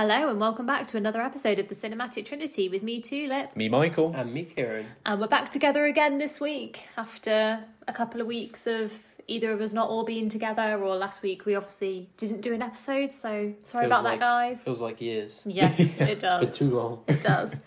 [0.00, 3.54] Hello and welcome back to another episode of the Cinematic Trinity with me, Tulip.
[3.54, 4.14] Me, Michael.
[4.16, 4.86] And me, Kieran.
[5.04, 8.94] And we're back together again this week after a couple of weeks of
[9.26, 12.62] either of us not all being together, or last week we obviously didn't do an
[12.62, 14.60] episode, so sorry Feels about like- that, guys.
[14.62, 15.42] Feels like years.
[15.46, 16.56] Yes, it Been does.
[16.56, 17.04] too long.
[17.06, 17.60] It does.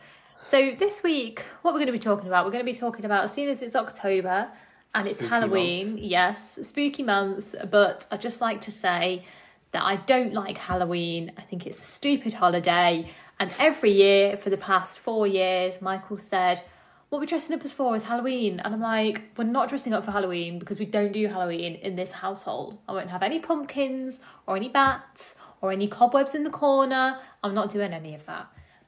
[0.43, 3.05] So this week, what we're going to be talking about, we're going to be talking
[3.05, 4.49] about, as soon as it's October
[4.95, 9.23] and it's Spooky Halloween, yes, spooky month, but I'd just like to say
[9.73, 11.33] that I don't like Halloween.
[11.37, 13.09] I think it's a stupid holiday.
[13.39, 16.63] And every year for the past four years, Michael said,
[17.09, 18.59] what we're dressing up as for is Halloween.
[18.59, 21.95] And I'm like, we're not dressing up for Halloween because we don't do Halloween in
[21.95, 22.79] this household.
[22.87, 27.19] I won't have any pumpkins or any bats or any cobwebs in the corner.
[27.43, 28.47] I'm not doing any of that.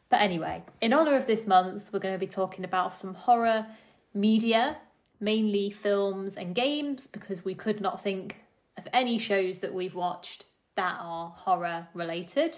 [0.09, 3.65] But anyway, in honour of this month, we're going to be talking about some horror
[4.13, 4.77] media,
[5.19, 8.37] mainly films and games, because we could not think
[8.77, 12.57] of any shows that we've watched that are horror related.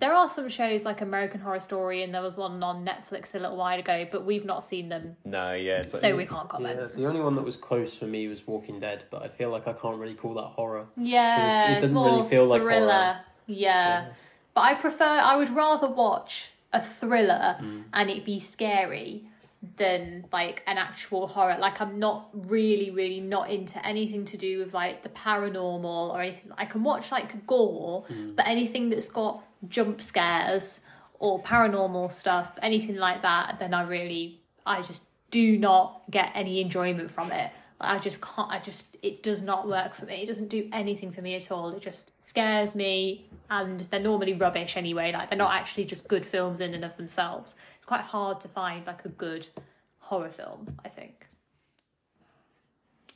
[0.00, 3.38] There are some shows like American Horror Story, and there was one on Netflix a
[3.38, 5.80] little while ago, but we've not seen them, No, yeah.
[5.80, 6.78] It's like, so we can't comment.
[6.80, 9.50] Yeah, the only one that was close for me was Walking Dead, but I feel
[9.50, 10.86] like I can't really call that horror.
[10.96, 12.90] Yeah, It it's doesn't more really feel like thriller.
[12.90, 13.18] horror.
[13.46, 14.06] Yeah.
[14.54, 15.04] but I prefer.
[15.04, 17.84] I would rather watch a thriller Mm.
[17.92, 19.28] and it be scary
[19.76, 21.56] than like an actual horror.
[21.58, 26.20] Like I'm not really, really not into anything to do with like the paranormal or
[26.20, 26.52] anything.
[26.56, 28.36] I can watch like gore, Mm.
[28.36, 30.84] but anything that's got jump scares
[31.18, 36.60] or paranormal stuff, anything like that, then I really, I just do not get any
[36.60, 37.50] enjoyment from it.
[37.80, 38.50] I just can't.
[38.50, 40.22] I just it does not work for me.
[40.22, 41.70] It doesn't do anything for me at all.
[41.70, 45.12] It just scares me, and they're normally rubbish anyway.
[45.12, 47.54] Like they're not actually just good films in and of themselves.
[47.88, 49.48] It's quite hard to find like a good
[49.96, 50.76] horror film.
[50.84, 51.26] I think.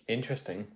[0.09, 0.67] Interesting.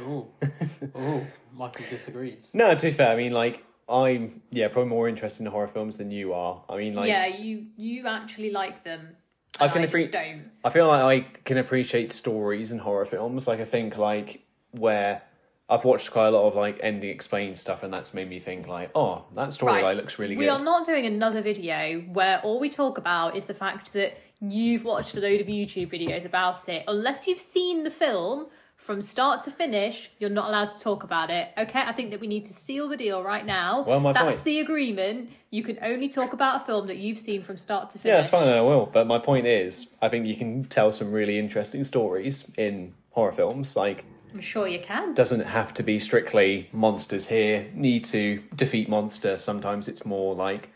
[0.00, 0.26] Oh,
[0.96, 1.24] oh,
[1.54, 2.50] Michael disagrees.
[2.52, 5.98] No, to be fair, I mean, like, I'm, yeah, probably more interested in horror films
[5.98, 6.64] than you are.
[6.68, 9.16] I mean, like, yeah, you you actually like them.
[9.60, 10.50] I can just appre- don't.
[10.64, 13.46] I feel like I can appreciate stories in horror films.
[13.46, 15.22] Like, I think, like, where
[15.70, 18.66] I've watched quite a lot of, like, ending explained stuff, and that's made me think,
[18.66, 19.96] like, oh, that storyline Right.
[19.96, 20.52] looks really We good.
[20.52, 24.18] We are not doing another video where all we talk about is the fact that
[24.40, 26.82] you've watched a load of YouTube videos about it.
[26.88, 31.30] Unless you've seen the film from start to finish, you're not allowed to talk about
[31.30, 31.50] it.
[31.58, 33.82] Okay, I think that we need to seal the deal right now.
[33.82, 34.44] Well, my That's point.
[34.44, 35.30] the agreement.
[35.50, 38.14] You can only talk about a film that you've seen from start to finish.
[38.14, 38.86] Yeah, that's fine, I will.
[38.90, 43.32] But my point is, I think you can tell some really interesting stories in horror
[43.32, 43.76] films.
[43.76, 44.04] Like,
[44.34, 45.14] I'm sure you can.
[45.14, 50.68] doesn't have to be strictly monsters here need to defeat monster sometimes it's more like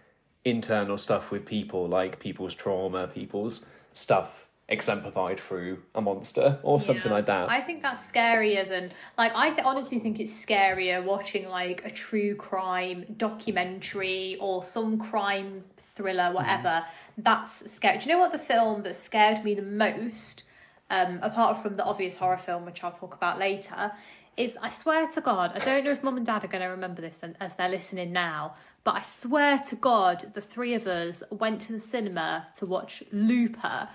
[0.45, 7.07] internal stuff with people like people's trauma people's stuff exemplified through a monster or something
[7.11, 7.13] Yeah.
[7.19, 11.49] like that I think that's scarier than like I th- honestly think it's scarier watching
[11.49, 15.65] like a true crime documentary or some crime
[15.95, 16.69] thriller, whatever.
[16.83, 17.23] Mm-hmm.
[17.23, 17.99] That's scary.
[17.99, 20.43] Do you know what the film that scared me the most,
[20.91, 23.93] um, apart from the obvious horror film, which I'll talk about later,
[24.37, 26.69] is I swear to God, I don't know if mum and dad are going to
[26.69, 31.23] remember this as they're listening now, but I swear to God, the three of us
[31.31, 33.89] went to the cinema to watch Looper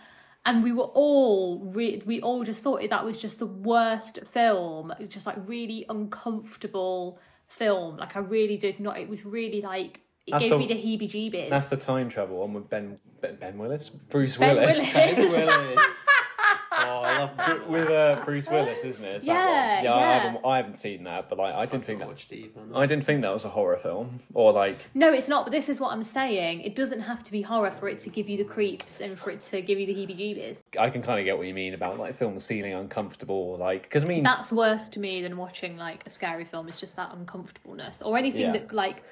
[0.46, 4.94] and we were all re- we all just thought that was just the worst film
[5.08, 10.32] just like really uncomfortable film like i really did not it was really like it
[10.32, 13.36] That's gave the- me the heebie jeebies that's the time travel one with ben ben,
[13.36, 14.94] ben willis bruce Ben willis Willis.
[14.94, 15.80] Ben Willis.
[16.90, 19.84] Oh, I love Ben with uh, bruce willis isn't it It's that Yeah, one.
[19.86, 20.20] yeah, I, yeah.
[20.24, 22.76] haven't, I haven't seen that but like i didn't think that watched even.
[22.76, 25.70] i didn't think that was a horror film or like no it's not but this
[25.70, 28.38] is what i'm saying it doesn't have to be horror for it to give you
[28.38, 31.26] the creeps and for it to give you the heebie jeebies i can kind of
[31.26, 34.90] get what you mean about like films feeling uncomfortable like because i mean that's worse
[34.90, 38.52] to me than watching like a scary film it's just that uncomfortableness or anything Yeah.
[38.54, 39.04] that like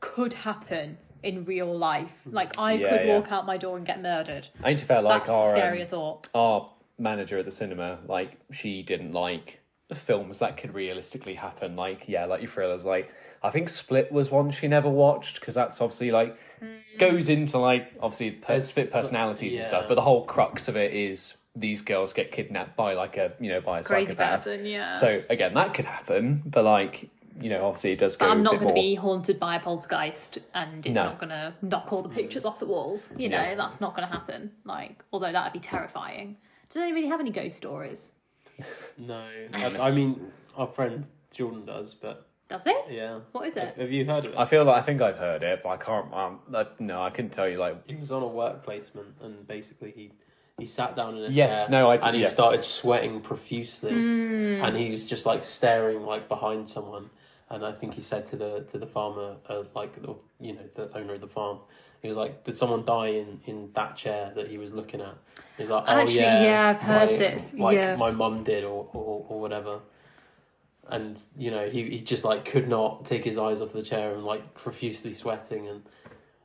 [0.00, 3.14] could happen in real life like i Yeah, could yeah.
[3.18, 5.58] walk out my door and get murdered i need to feel like that's our a
[5.58, 10.56] um, scarier thought our manager at the cinema, like she didn't like the films that
[10.56, 11.76] could realistically happen.
[11.76, 12.84] Like yeah, like your thrillers.
[12.84, 13.10] Like
[13.42, 16.66] I think Split was one she never watched because that's obviously like hmm.
[16.98, 19.68] goes into like obviously per- split personalities and yeah.
[19.68, 19.86] stuff.
[19.88, 23.48] But the whole crux of it is these girls get kidnapped by like a you
[23.48, 24.44] know by a crazy psychopath.
[24.44, 28.26] person yeah So again, that could happen, but like you know, obviously it does go.
[28.26, 31.04] But I'm not bit going to be haunted by a poltergeist, and it's No.
[31.04, 33.12] not going to knock all the pictures off the walls.
[33.16, 33.56] You know, No.
[33.56, 34.52] that's not going to happen.
[34.64, 36.36] Like, although that'd be terrifying.
[36.74, 38.12] Does anybody have any ghost stories?
[38.98, 39.24] No,
[39.54, 40.20] I, I mean
[40.56, 42.76] our friend Jordan does, but Does it?
[42.90, 43.20] yeah.
[43.30, 43.76] What is it?
[43.78, 44.38] Have you heard of it?
[44.38, 46.12] I feel like I think I've heard it, but I can't.
[46.12, 47.58] Um, I, no, I couldn't tell you.
[47.58, 50.10] Like, He was on a work placement, and basically he
[50.58, 51.70] he sat down in a Yes, chair.
[51.70, 52.28] no, I did- and he yeah.
[52.28, 54.64] started sweating profusely, Hmm.
[54.64, 57.08] and he was just like staring like behind someone,
[57.50, 60.66] and I think he said to the to the farmer, uh, like the you know
[60.74, 61.58] the owner of the farm,
[62.04, 65.14] he was like, "Did someone die in in that chair that he was looking at?"
[65.56, 67.96] He's like, "Oh Actually, yeah, yeah, I've heard my- this, Like yeah.
[67.96, 69.80] my mum did, or, or or whatever."
[70.88, 74.14] And you know, he he just like could not take his eyes off the chair
[74.14, 75.82] and like profusely sweating and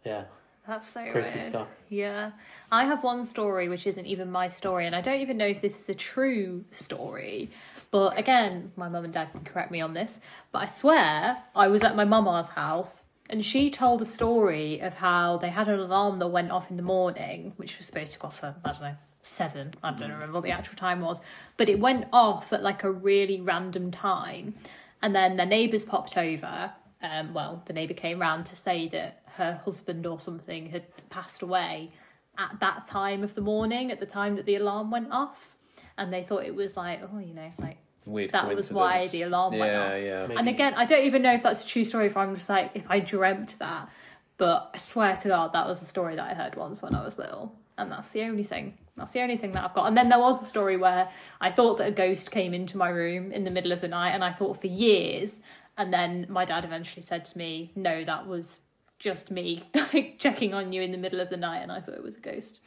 [0.06, 0.24] yeah,
[0.66, 1.44] That's so creepy weird.
[1.44, 1.68] stuff.
[1.90, 2.32] Yeah.
[2.72, 5.60] I have one story which isn't even my story, and I don't even know if
[5.60, 7.50] this is a true story.
[7.92, 10.20] But again, my mum and dad can correct me on this.
[10.54, 14.96] But I swear I was at my mama's house and she told a story of
[14.96, 18.20] how they had an alarm that went off in the morning, which was supposed to
[18.20, 19.76] go off at, I don't know, seven.
[19.84, 21.22] I don't remember what the actual time was.
[21.56, 24.56] But it went off at like a really random time.
[25.02, 26.72] And then their neighbours popped over.
[27.02, 31.44] Um, well, the neighbour came round to say that her husband or something had passed
[31.44, 31.92] away
[32.38, 35.56] at that time of the morning, at the time that the alarm went off.
[35.98, 37.78] And they thought it was like, oh, you know, like
[38.10, 38.32] Weird.
[38.32, 40.02] that was why the alarm went Yeah, off.
[40.02, 40.22] yeah.
[40.28, 42.08] Maybe- And again, I don't even know if that's a true story.
[42.08, 43.90] If I'm just like, if I dreamt that,
[44.38, 47.04] but I swear to God, that was a story that I heard once when I
[47.04, 48.78] was little, and that's the only thing.
[48.98, 49.86] That's the only thing that I've got.
[49.88, 51.10] And then there was a story where
[51.40, 54.12] I thought that a ghost came into my room in the middle of the night,
[54.12, 55.40] and I thought for years.
[55.78, 58.62] And then my dad eventually said to me, "No, that was
[58.98, 59.64] just me
[59.94, 62.18] like checking on you in the middle of the night," and I thought it was
[62.18, 62.62] a ghost.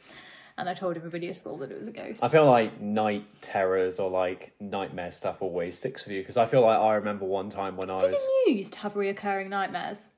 [0.57, 2.23] And I told everybody at school that it was a ghost.
[2.23, 6.45] I feel like night terrors or like nightmare stuff always sticks with you because I
[6.45, 9.49] feel like I remember one time when I was Didn't you used to have reoccurring
[9.49, 10.09] nightmares?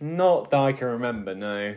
[0.00, 1.34] not that I can remember.
[1.34, 1.74] No,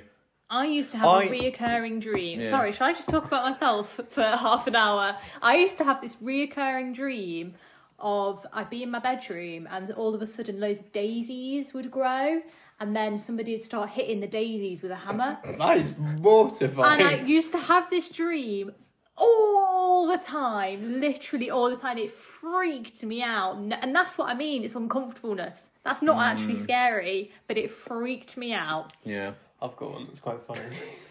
[0.49, 2.41] I used to have I- a reoccurring dream.
[2.41, 2.49] Yeah.
[2.49, 5.17] Sorry, should I just talk about myself for half an hour?
[5.41, 7.55] I used to have this reoccurring dream
[7.99, 11.89] of I'd be in my bedroom and all of a sudden loads of daisies would
[11.89, 12.41] grow
[12.79, 15.37] and then somebody would start hitting the daisies with a hammer.
[15.57, 17.01] That is mortifying.
[17.01, 18.71] And I used to have this dream
[19.15, 21.97] all the time, literally all the time.
[21.97, 23.55] It freaked me out.
[23.57, 25.71] And that's what I mean, it's uncomfortableness.
[25.83, 28.93] That's not actually scary, but it freaked me out.
[29.03, 30.61] yeah, I've got one that's quite funny.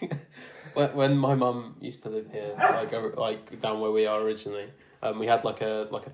[0.74, 4.20] when, when my mum used to live here, like over- like down where we are
[4.20, 4.68] originally,
[5.02, 6.12] um, we had like a like a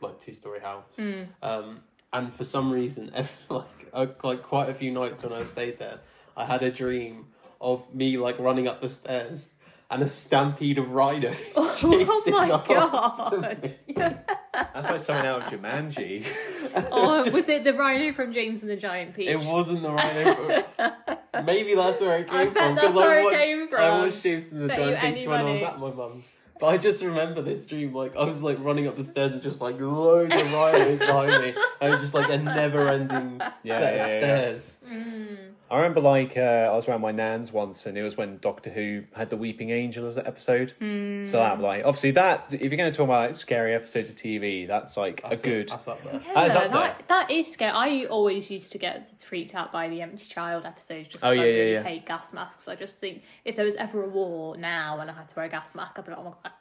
[0.00, 0.98] like two story house,
[1.42, 1.80] um,
[2.14, 5.78] and for some reason, every, like uh, like quite a few nights when I stayed
[5.78, 6.00] there,
[6.36, 7.26] I had a dream
[7.60, 9.50] of me like running up the stairs.
[9.92, 11.34] And a stampede of rhinos
[11.80, 13.62] chasing Oh my after god!
[13.62, 13.94] me.
[14.54, 16.24] that's like something out of Jumanji.
[16.92, 19.26] Oh, Just- was it the rhino from James and the Giant Peach?
[19.28, 20.62] It wasn't the rhino.
[20.76, 21.44] From...
[21.44, 22.74] Maybe that's where it came I bet from.
[22.76, 24.96] that's Because where I it watched, came I watched James and the Bet Giant you
[25.00, 26.30] Peach any when I was at my mum's.
[26.60, 27.94] But I just remember this dream.
[27.94, 31.42] Like I was like running up the stairs and just like loads of rhinos behind
[31.42, 34.18] me, and just like a never-ending Yeah, set yeah, of yeah.
[34.18, 34.78] stairs.
[34.86, 35.36] Mm.
[35.70, 38.70] I remember like uh, I was around my nan's once, and it was when Doctor
[38.70, 40.72] Who had the Weeping Angel as an episode.
[40.80, 41.26] Hmm.
[41.26, 44.16] So that like obviously that if you're going to talk about like, scary episodes of
[44.16, 45.68] TV, that's like That's a good.
[45.68, 46.20] That's up there.
[46.26, 47.72] Yeah, That is up that, that is scary.
[47.72, 51.42] I always used to get freaked out by the empty child episodes Just Oh, yeah,
[51.42, 51.82] I yeah, really yeah.
[51.82, 52.66] hate gas masks.
[52.66, 55.46] I just think if there was ever a war now and I had to wear
[55.46, 56.52] a gas mask, I'd be like, oh my god,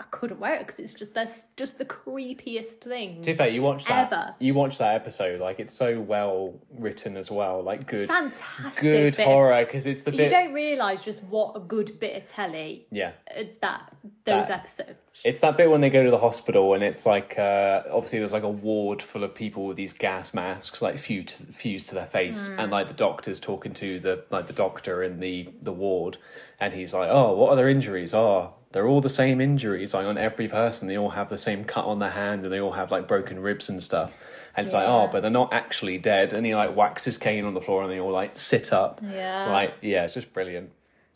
[0.00, 3.16] I, couldn't wear it because it's just that's just the creepiest thing.
[3.22, 4.12] To be fair, you watch that.
[4.12, 4.34] Ever.
[4.38, 8.80] You watch that episode, like it's so well written as well, like good, Fantastic.
[8.82, 12.30] good bit horror because it's the You don't realise just what a good bit of
[12.30, 13.92] telly Yeah, uh, that
[14.24, 14.98] those That- episodes.
[15.24, 18.32] it's that bit when they go to the hospital and it's like uh, obviously there's
[18.32, 22.06] like a ward full of people with these gas masks like fused fused to their
[22.06, 26.18] face, and like the doctor's talking to the like the doctor in the the ward,
[26.60, 28.14] and he's like, "Oh, what are their injuries?
[28.14, 29.94] Oh, they're all the same injuries.
[29.94, 32.60] Like on every person, they all have the same cut on their hand, and they
[32.60, 34.14] all have like broken ribs and stuff."
[34.56, 35.02] And it's like, oh, Yeah.
[35.04, 36.32] oh, but they're not actually dead.
[36.32, 39.00] And he like whacks his cane on the floor, and they all like sit up.
[39.02, 39.50] Yeah.
[39.52, 40.70] Like, yeah, it's just brilliant.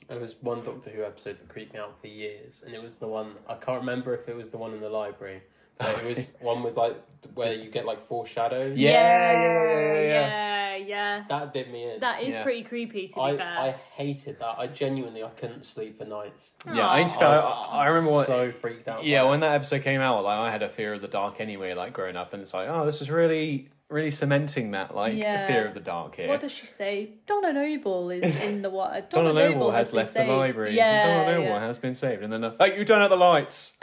[0.09, 2.99] There was one Doctor Who episode that creeped me out for years, and it was
[2.99, 5.43] the one I can't remember if it was the one in the library.
[5.83, 6.97] But it was one with like
[7.35, 8.79] where you get like foreshadows.
[8.79, 10.77] Yeah, yeah, yeah, yeah, yeah.
[10.77, 11.25] yeah, yeah.
[11.29, 12.01] That did me in.
[12.01, 12.43] That is Yeah.
[12.43, 13.47] pretty creepy to be I, fair.
[13.47, 14.59] I hated that.
[14.59, 16.51] I genuinely I couldn't sleep for nights.
[16.67, 17.03] Yeah, I, Aw.
[17.03, 19.05] need to- I, I remember what, so freaked out.
[19.05, 19.47] Yeah, by when it.
[19.47, 22.17] that episode came out, like I had a fear of the dark anyway, like growing
[22.17, 25.47] up, and it's like, oh, this is really, really cementing that like Yeah.
[25.47, 26.29] fear of the dark here.
[26.29, 27.11] What does she say?
[27.27, 29.07] Donna Noble is in the water.
[29.09, 30.31] Donna Donna, Noble has been left the saved.
[30.31, 30.77] library.
[30.77, 31.61] Yeah, Donna Noble yeah.
[31.61, 33.77] has been saved, and then uh, hey, you don't have the lights.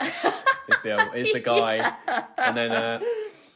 [0.70, 1.92] is the um, is the guy,
[2.38, 3.00] and then uh,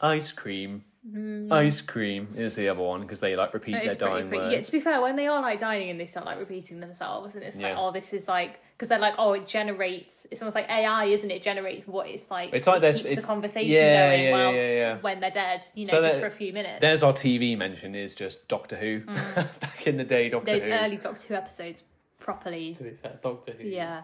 [0.01, 0.85] ice cream.
[1.07, 1.53] Hmm.
[1.53, 4.53] Ice cream is the other one because they like repeat their is pretty dying words.
[4.55, 7.35] Yeah, to be fair, when they are like dining and they start like repeating themselves,
[7.35, 7.79] and it's like, Yeah.
[7.79, 10.27] oh, this is like because they're like, oh, it generates.
[10.31, 11.35] It's almost like AI, isn't it?
[11.35, 12.55] It generates what it's like.
[12.55, 14.25] It's like it this- it's- the conversation yeah, going.
[14.25, 14.99] yeah, well, yeah, yeah.
[15.03, 16.81] when they're dead, you know, So just that- for a few minutes.
[16.81, 19.01] There's our TV mention is just Doctor Who.
[19.01, 19.15] Hmm.
[19.61, 20.71] Back in the day, Doctor Those Who.
[20.71, 21.83] early Doctor Who episodes,
[22.19, 22.75] properly.
[22.77, 23.69] To be fair, Doctor Who.
[23.69, 24.03] Yeah.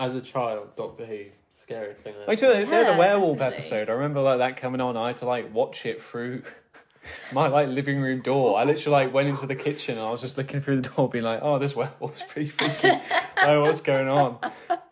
[0.00, 2.14] As a child, Doctor Who, scariest thing.
[2.22, 3.56] I've Like, you know, Yeah, the werewolf definitely.
[3.58, 3.90] episode.
[3.90, 4.96] I remember like that coming on.
[4.96, 6.42] I had to like watch it through
[7.32, 8.58] my like living room door.
[8.58, 11.08] I literally like went into the kitchen and I was just looking through the door,
[11.10, 12.98] being like, "Oh, this werewolf's pretty freaky.
[13.42, 14.38] oh, what's going on?"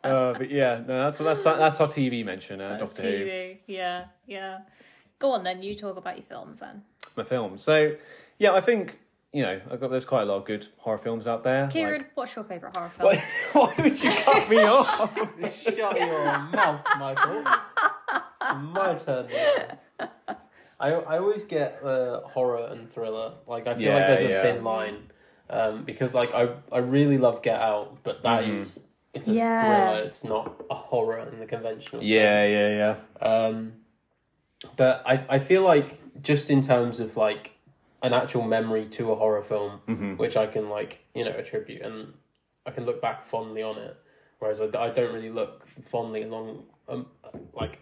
[0.04, 2.60] Uh, but yeah, no, that's that's that's our TV mention.
[2.60, 3.56] Uh, That's Doctor Who, TV.
[3.66, 4.58] Yeah, yeah.
[5.18, 5.62] Go on then.
[5.62, 6.82] You talk about your films then.
[7.16, 7.56] my film.
[7.58, 7.94] So
[8.38, 8.98] yeah, I think
[9.32, 11.66] you know I've got there's quite a lot of good horror films out there.
[11.68, 13.08] Kieran, Like, what's your favourite horror film?
[13.08, 15.18] why, why would you cut me off?
[15.62, 17.44] Shut your mouth, Michael.
[18.56, 19.28] My turn.
[20.80, 23.32] I I always get uh, horror and thriller.
[23.47, 24.42] Like I feel Yeah, like there's a yeah.
[24.42, 25.11] thin line
[25.50, 28.54] um, because like I I really love Get Out, but that Mhm.
[28.54, 28.80] is
[29.12, 29.64] it's a Yeah.
[29.64, 30.02] thriller.
[30.04, 32.52] It's not a horror in the conventional Yeah, sense.
[32.52, 33.47] yeah, yeah.
[33.47, 33.73] Um,
[34.76, 37.52] but I I feel like just in terms of like
[38.02, 41.82] an actual memory to a horror film, hmm which I can like you know attribute
[41.82, 42.12] and
[42.66, 43.96] I can look back fondly on it,
[44.38, 47.06] whereas I, I don't really look fondly along um,
[47.54, 47.78] like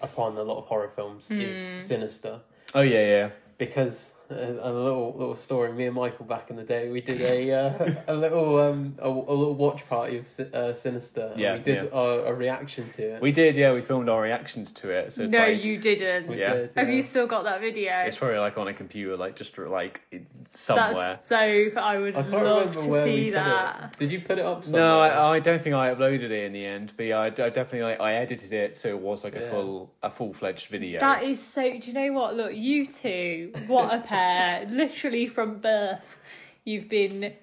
[0.00, 1.78] upon a lot of horror films is Hmm.
[1.78, 2.40] Sinister
[2.74, 3.30] Oh yeah, yeah.
[3.58, 5.72] because uh, a little little story.
[5.72, 9.08] Me and Michael back in the day, we did a uh, a little um a,
[9.08, 11.28] a little watch party of Sin- uh, Sinister.
[11.32, 11.98] and Yeah, we did yeah.
[11.98, 13.22] a, a reaction to it.
[13.22, 13.72] We did, yeah.
[13.72, 16.28] We filmed our reactions to it, so it's no, like you didn't.
[16.28, 16.54] We Yeah.
[16.54, 16.94] did, Have yeah.
[16.94, 17.92] you still got that video?
[18.06, 20.00] it's probably like on a computer, like just like
[20.52, 20.92] somewhere.
[20.94, 21.36] That's so.
[21.76, 23.92] I would I can't love to where we see put that.
[23.94, 23.98] it.
[23.98, 24.64] Did you put it up?
[24.64, 24.82] Somewhere?
[24.82, 27.30] No, I, I don't think I uploaded it in the end, but yeah, I, I
[27.30, 31.00] definitely like I edited it so it was like a full a full fledged video.
[31.00, 31.62] That is so.
[31.62, 32.36] Do you know what?
[32.36, 34.15] Look, you two, what a pair!
[34.68, 36.18] Literally from birth,
[36.64, 37.34] you've been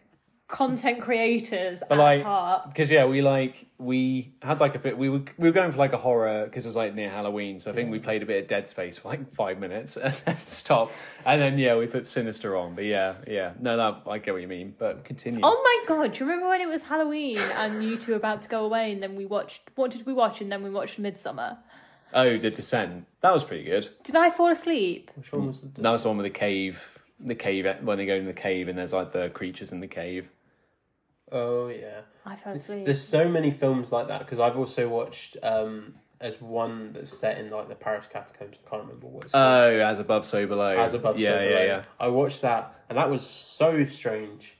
[0.48, 2.68] content creators But, at like, heart.
[2.68, 4.98] because yeah, we like we had like a bit.
[4.98, 7.60] We were we were going for like a horror because it was like near Halloween,
[7.60, 10.14] so I think we played a bit of Dead Space for like five minutes and
[10.26, 10.92] then stop.
[11.26, 12.76] and then yeah, we put Sinister on.
[12.76, 14.76] But yeah, yeah, no, that I get what you mean.
[14.78, 15.40] But continue.
[15.44, 16.14] Oh my god!
[16.14, 18.92] Do you remember when it was Halloween and you two were about to go away,
[18.92, 19.64] and then we watched?
[19.76, 20.40] What did we watch?
[20.42, 21.58] And then we watched Midsommar.
[22.14, 23.06] Oh, the Descent.
[23.22, 23.90] That was pretty good.
[24.04, 25.12] Did I fall asleep?
[25.16, 27.00] Which one was the That was the one with the cave.
[27.20, 29.88] The cave when they go in the cave and there's like the creatures in the
[29.88, 30.30] cave.
[31.32, 32.02] Oh yeah.
[32.26, 32.86] I fell asleep.
[32.86, 37.38] There's so many films like that because I've also watched um as one that's set
[37.38, 38.58] in like the Paris catacombs.
[38.66, 39.74] I can't remember what it's called.
[39.74, 40.78] Oh, as above, so below.
[40.78, 41.66] As above, yeah, so yeah, below.
[41.66, 41.84] yeah.
[42.00, 44.58] I watched that and that was so strange,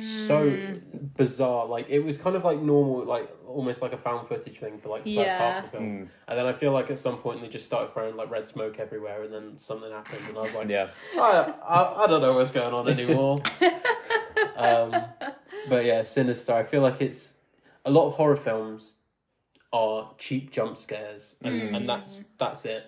[0.00, 0.74] so Hmm.
[1.16, 1.66] bizarre.
[1.66, 4.88] Like it was kind of like normal, like almost like a found footage thing for
[4.90, 5.84] like the first half of the film.
[5.84, 8.46] Mm, And then I feel like at some point they just started throwing like red
[8.46, 10.88] smoke everywhere, and then something happened, and I was like, yeah.
[11.16, 13.38] I, I, I don't know what's going on anymore.
[14.56, 15.04] um,
[15.68, 16.52] but yeah, Sinister.
[16.54, 17.36] I feel like it's
[17.84, 19.00] a lot of horror films
[19.72, 21.76] are cheap jump scares, and, Mm.
[21.76, 22.84] and that's that's it.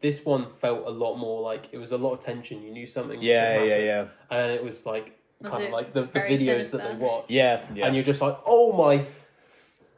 [0.00, 2.62] This one felt a lot more like it was a lot of tension.
[2.62, 3.18] You knew something.
[3.18, 3.86] was Yeah, gonna yeah, happen,
[4.30, 4.38] yeah.
[4.38, 7.26] And it was like Was kind of like the, the very videos that they watch.
[7.28, 7.86] Yeah, yeah.
[7.86, 9.04] And you're just like, oh my,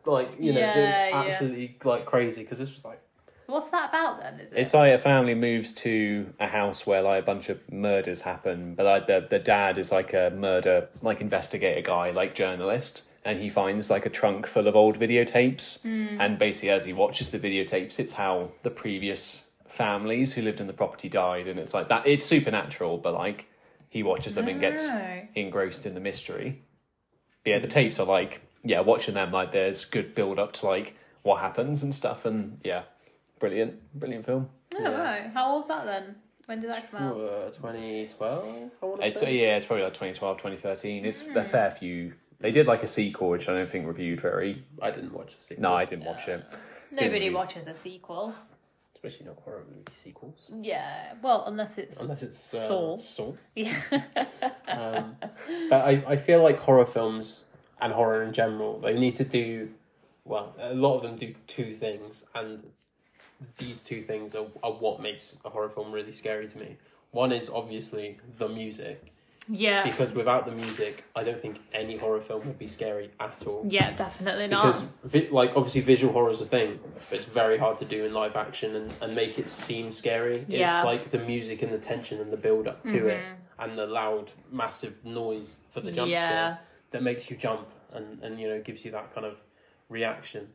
[0.04, 1.32] like you know, Yeah, it's yeah.
[1.32, 3.00] absolutely like crazy because this was like.
[3.46, 4.38] What's that about then?
[4.38, 4.58] Is it?
[4.60, 8.74] It's like a family moves to a house where like a bunch of murders happen,
[8.76, 13.40] but like the the dad is like a murder like investigator guy, like journalist, and
[13.40, 16.20] he finds like a trunk full of old videotapes, hmm.
[16.20, 20.68] and basically as he watches the videotapes, it's how the previous families who lived in
[20.68, 22.06] the property died, and it's like that.
[22.06, 23.46] It's supernatural, but like
[23.90, 25.22] he watches them and gets No.
[25.34, 26.62] engrossed in the mystery.
[27.44, 30.66] But yeah, the tapes are like yeah, watching them like there's good build up to
[30.66, 32.82] like what happens and stuff, and yeah,
[33.38, 34.48] brilliant, brilliant film.
[34.74, 35.30] Oh, don't know.
[35.34, 36.14] How old's that then?
[36.46, 37.16] When did that come out?
[37.20, 39.36] Uh, 2012, I want to It's say.
[39.36, 41.04] yeah, it's probably like 2012, 2013.
[41.04, 42.14] It's a fair few.
[42.38, 44.64] They did like a sequel, which I don't think reviewed very.
[44.80, 45.62] I didn't watch the sequel.
[45.62, 46.42] No, I didn't watch it.
[46.90, 47.34] Nobody Didn't.
[47.34, 48.34] watches a sequel.
[49.02, 50.50] Especially not horror movie sequels.
[50.60, 52.96] Yeah, well, unless it's Unless it's uh, Saw.
[52.98, 53.32] Saw.
[53.54, 53.80] yeah.
[54.68, 55.16] Um,
[55.68, 57.46] but I, I feel like horror films
[57.80, 59.70] and horror in general, they need to do,
[60.24, 62.64] well, a lot of them do two things, and
[63.58, 66.76] these two things are, are what makes a horror film really scary to me.
[67.10, 69.12] One is obviously the music,
[69.50, 73.42] yeah, because without the music, I don't think any horror film would be scary at
[73.46, 73.64] all.
[73.68, 74.64] yeah, definitely not.
[74.66, 76.78] Because, vi- like, obviously, visual horror is a thing,
[77.08, 80.44] but it's very hard to do in live action and, and make it seem scary.
[80.48, 80.78] Yeah.
[80.78, 83.34] It's like the music and the tension and the build up to it, Mhm.
[83.64, 86.28] and the loud, massive noise for the jump Yeah.
[86.28, 86.58] scare
[86.92, 89.36] that makes you jump and, and you know gives you that kind of
[89.88, 90.48] reaction.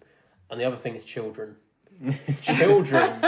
[0.49, 1.55] And the other thing is children.
[2.41, 3.19] children.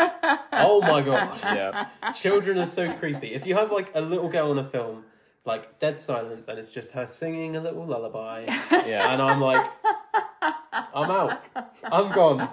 [0.52, 1.40] Oh my god.
[1.44, 3.34] Yeah, Children are so creepy.
[3.34, 5.06] If you have like a little girl in a film,
[5.48, 9.12] like dead silence, and it's just her singing a little lullaby, yeah.
[9.14, 9.66] and I'm like,
[10.94, 11.44] I'm out.
[11.84, 12.50] I'm gone.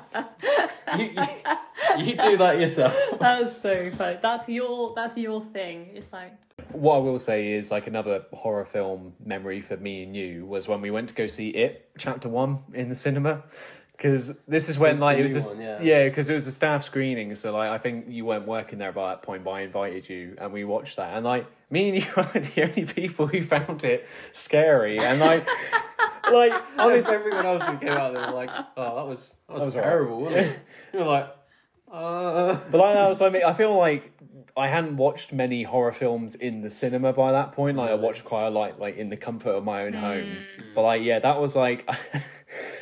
[0.97, 2.97] You, you, you do that yourself.
[3.21, 4.19] That's so funny.
[4.23, 5.91] That's your that's your thing.
[5.95, 6.33] It's like
[6.71, 10.69] What I will say is like another horror film memory for me and you was
[10.69, 13.43] when we went to go see it chapter one in the cinema
[13.97, 15.81] Because this is when like the it was just one, yeah.
[15.81, 17.35] yeah, because it was a staff screening.
[17.37, 20.37] So like I think you weren't working there by that point, but I invited you
[20.39, 21.15] and we watched that.
[21.17, 24.99] And like me and you were the only people who found it scary.
[24.99, 25.47] And like
[26.33, 29.55] like Honestly, honestly, everyone else who came out, they were like, "Oh, that was that
[29.55, 29.91] was, was alright.
[29.91, 30.59] terrible." Wasn't it?
[30.93, 31.37] You were like,
[31.91, 34.13] "Uh." but like that was I mean I feel like
[34.57, 37.77] I hadn't watched many horror films in the cinema by that point.
[37.77, 40.37] Like I watched quite a lot like in the comfort of my own home.
[40.75, 41.89] But like yeah, that was like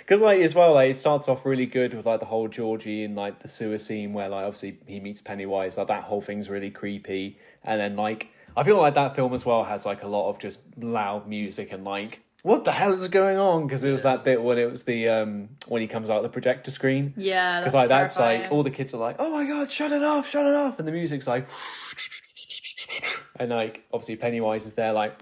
[0.02, 3.04] because like as well like it starts off really good with like the whole Georgie
[3.04, 5.78] and like the sewer scene where like obviously he meets Pennywise.
[5.78, 9.46] Like that whole thing's really creepy, and then like I feel like that film as
[9.46, 12.20] well has like a lot of just loud music and like.
[12.42, 13.68] What the hell is going on?
[13.68, 16.22] Because it was that bit when it was the um when he comes out of
[16.24, 17.14] the projector screen.
[17.16, 20.02] Yeah, Because like that's like all the kids are like, "Oh my god, shut it
[20.02, 21.46] off, shut it off," and the music's like,
[23.38, 25.20] and like obviously Pennywise is there like,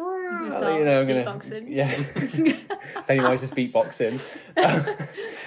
[0.79, 1.25] You know, I'm gonna
[1.69, 1.95] yeah,
[3.17, 4.21] Pennywise is beatboxing,
[4.57, 4.97] um,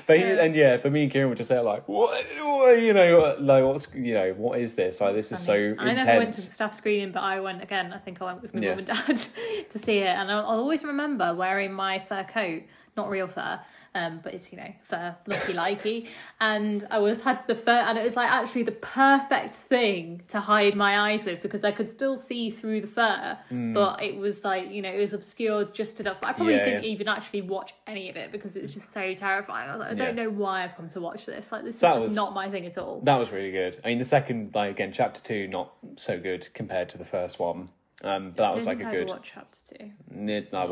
[0.05, 2.93] but he, and yeah, but me and Kieran were just there like, what, what you
[2.93, 4.99] know, like what's you know, what is this?
[5.01, 5.57] Like this is so I
[5.91, 6.05] intense.
[6.05, 7.93] never went to the staff screening, but I went again.
[7.93, 8.69] I think I went with my Yeah.
[8.71, 9.17] mum and dad
[9.69, 12.63] to see it, and I'll, I'll always remember wearing my fur coat,
[12.97, 13.59] not real fur,
[13.95, 16.07] um, but it's you know fur, lucky likey,
[16.41, 20.39] and I was had the fur, and it was like actually the perfect thing to
[20.39, 23.37] hide my eyes with because I could still see through the fur,
[23.73, 26.17] but it was like you know it was obscured just enough.
[26.21, 26.53] But I probably.
[26.55, 26.89] Yeah, didn't yeah.
[26.89, 29.69] even actually watch any of it because it was just so terrifying.
[29.69, 30.23] I was like, I don't Yeah.
[30.23, 31.51] know why I've come to watch this.
[31.51, 33.01] Like this is just was- not my thing at all.
[33.01, 33.79] That was really good.
[33.83, 37.39] I mean, the second, like again, chapter two, not so good compared to the first
[37.39, 37.69] one.
[38.03, 39.09] Um, but that I was don't like a think I good.
[39.09, 39.91] watched chapter two.
[40.13, 40.69] N- I Not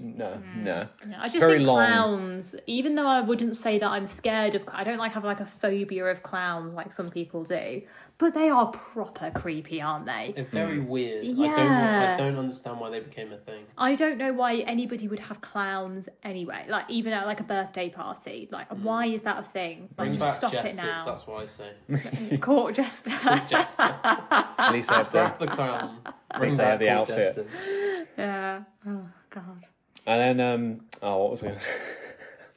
[0.00, 0.18] wouldn't.
[0.18, 0.18] much.
[0.18, 0.56] No, Mm.
[0.64, 0.88] no.
[1.10, 1.76] Yeah, I just Very think long.
[1.86, 5.40] clowns, even though I wouldn't say that I'm scared of, I don't like have like
[5.40, 7.82] a phobia of clowns like some people do,
[8.18, 10.32] but they are proper creepy, aren't they?
[10.36, 10.88] They're very Hmm.
[10.88, 11.24] weird.
[11.24, 11.44] I don't.
[11.56, 12.14] Yeah.
[12.14, 13.64] I don't understand why they became a thing.
[13.76, 17.88] I don't know why anybody would have clowns anyway, like even at like a birthday
[17.88, 18.48] party.
[18.52, 19.82] Like, why is that a thing?
[19.82, 20.72] Like, Bring just back stop jesters.
[20.78, 21.04] it now.
[21.04, 22.36] That's what I say.
[22.40, 23.10] Court jester.
[23.48, 23.94] Jester.
[24.04, 25.98] At least they have the, Scrap the clown.
[26.38, 27.46] Bring they have back the court outfit.
[27.48, 28.08] jesters.
[28.16, 28.60] yeah.
[28.86, 29.66] Oh god.
[30.06, 31.70] And then, um, oh, what was I going to say?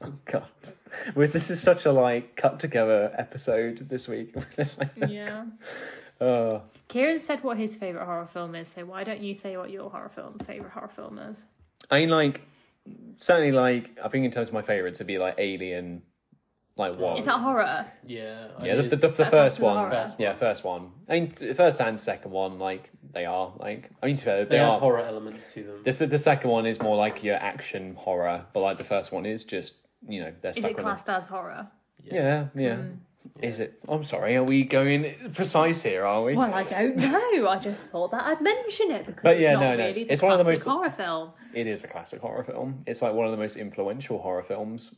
[0.01, 0.43] Oh, God.
[1.15, 4.35] With, this is such a, like, cut together episode this week.
[4.57, 5.45] It's like, Yeah.
[6.19, 6.63] oh.
[6.89, 9.89] Kieran said what his favorite horror film is, so why don't you say what your
[9.89, 11.45] horror film favorite horror film is?
[11.89, 12.41] I mean, like,
[13.17, 16.01] certainly, like, I think in terms of my favourites, it'd be, like, Alien,
[16.77, 17.17] like, one.
[17.17, 17.85] Is that horror?
[18.05, 18.47] Yeah.
[18.61, 20.15] yeah, it the, the, the, the first classed as one.
[20.19, 20.91] Yeah, first one.
[21.07, 24.25] I mean, the first and second one, like, they are, like, I mean, to be
[24.25, 24.79] fair, they, they are.
[24.79, 25.81] horror elements to them.
[25.83, 29.25] This, the second one is more like your action horror, but, like, the first one
[29.25, 29.75] is just,
[30.07, 31.67] you know, they're Is stuck it classed as horror?
[32.03, 32.75] Yeah, yeah.
[32.75, 32.91] Hmm.
[33.41, 33.79] Is it?
[33.89, 34.35] I'm sorry.
[34.35, 36.05] Are we going precise here?
[36.05, 36.35] Are we?
[36.35, 37.47] Well, I don't know.
[37.49, 39.85] I just thought that I'd mention it because But it's yeah, not no, no.
[39.87, 41.31] really the It's one of the most- horror film.
[41.53, 42.83] It is a classic horror film.
[42.85, 44.93] It's like one of the most influential horror films.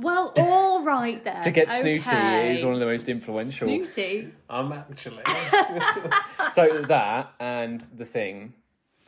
[0.00, 1.42] Well, all right then.
[1.48, 2.50] To get snooty, okay.
[2.50, 3.68] it is one of the most influential.
[3.68, 4.28] Snooty.
[4.48, 5.22] I'm actually.
[6.52, 8.54] So that and the thing,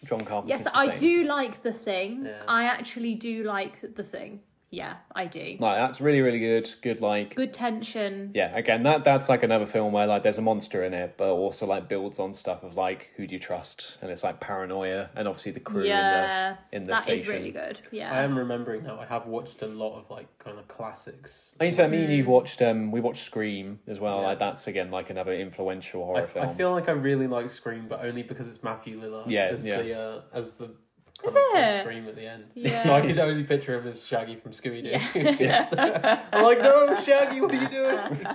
[0.05, 0.97] John Carpenter's Yes, I Thing.
[0.97, 2.27] do like the thing.
[2.27, 2.43] Yeah.
[2.47, 4.41] I actually do like the thing.
[4.73, 5.57] Yeah, I do.
[5.59, 6.71] Like that's really, really good.
[6.81, 8.31] Good, like Good tension.
[8.35, 8.57] yeah.
[8.57, 11.67] Again, that that's like another film where like there's a monster in it, but also
[11.67, 15.27] like builds on stuff of like who do you trust, and it's like paranoia, and
[15.27, 17.29] obviously the crew Yeah, in the in the that is station.
[17.33, 17.81] really good.
[17.91, 18.13] Yeah.
[18.13, 19.01] I am remembering now.
[19.01, 21.53] I have watched a lot of like kind of classics.
[21.61, 24.21] I mean, to me and you've watched um we watched Scream as well.
[24.21, 24.29] Yeah.
[24.29, 26.49] Like that's again like another influential I, horror film.
[26.49, 29.25] I feel like I really like Scream, but only because it's Matthew Lillard.
[29.29, 29.83] Yeah, as yeah.
[29.83, 30.77] the uh, as the
[31.25, 31.81] Is kind of it?
[31.83, 32.45] Scream at the end.
[32.55, 32.83] Yeah.
[32.83, 34.91] So I could only picture him as Shaggy from Scooby Doo.
[34.91, 35.09] Yeah.
[35.39, 35.75] yes.
[36.33, 38.27] I'm like, no, Shaggy, what are you doing?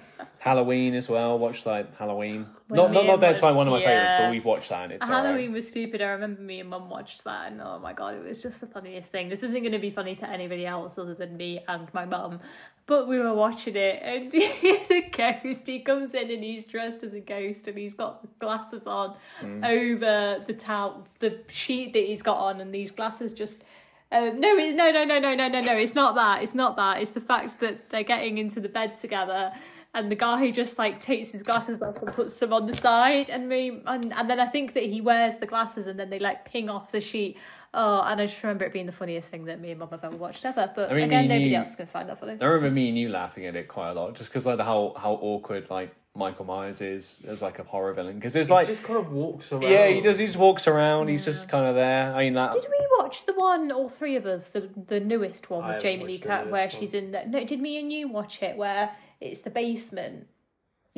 [0.38, 1.38] Halloween as well.
[1.38, 2.46] Watched like Halloween.
[2.68, 4.84] When not not not and that's like one of my favorites, but we've watched that
[4.84, 5.50] and it's Halloween alright.
[5.50, 6.00] was stupid.
[6.00, 8.66] I remember me and mum watched that, and oh my god, it was just the
[8.66, 9.28] funniest thing.
[9.28, 12.40] This isn't going to be funny to anybody else other than me and my mum.
[12.88, 17.12] But we were watching it, and the ghost he comes in and he's dressed as
[17.12, 19.64] a ghost, and he's got the glasses on Mm.
[19.68, 23.62] over the towel, the sheet that he's got on, and these glasses just.
[24.10, 25.76] Um, no, it, no, no, no, no, no, no, no.
[25.76, 26.42] It's not that.
[26.42, 27.02] It's not that.
[27.02, 29.52] It's the fact that they're getting into the bed together,
[29.94, 32.74] and the guy who just like takes his glasses off and puts them on the
[32.74, 36.08] side, and me, and, and then I think that he wears the glasses, and then
[36.08, 37.36] they like ping off the sheet.
[37.80, 40.02] Oh, and I just remember it being the funniest thing that me and mum have
[40.04, 40.70] ever watched ever.
[40.74, 42.36] But I mean, again, nobody you- else is gonna find that funny.
[42.40, 44.64] I remember me and you laughing at it quite a lot, just because like the
[44.64, 48.54] how how awkward like Michael Myers is as like a horror villain, because it's He
[48.54, 49.62] like just kind of walks around.
[49.62, 50.18] yeah, he does.
[50.18, 51.06] He just walks around.
[51.08, 52.12] He's just kind of there.
[52.14, 52.52] I mean that.
[52.52, 56.04] Did we watch the one, all three of us, the the newest one with Jamie
[56.04, 56.70] Lee Curtis, where one.
[56.70, 57.12] she's in?
[57.12, 58.56] The, no, did me and you watch it?
[58.56, 60.26] Where it's the basement.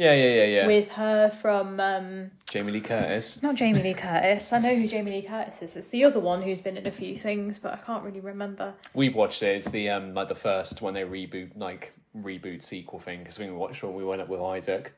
[0.00, 0.66] Yeah, yeah, yeah, yeah.
[0.66, 3.42] with her from um, Jamie Lee Curtis.
[3.42, 4.50] not Jamie Lee Curtis.
[4.50, 5.76] I know who Jamie Lee Curtis is.
[5.76, 8.72] It's the other one who's been in a few things, but I can't really remember.
[8.94, 9.56] We've watched it.
[9.56, 13.50] It's the um like the first when they reboot like reboot sequel thing because we
[13.50, 14.94] watched when we went up with Isaac.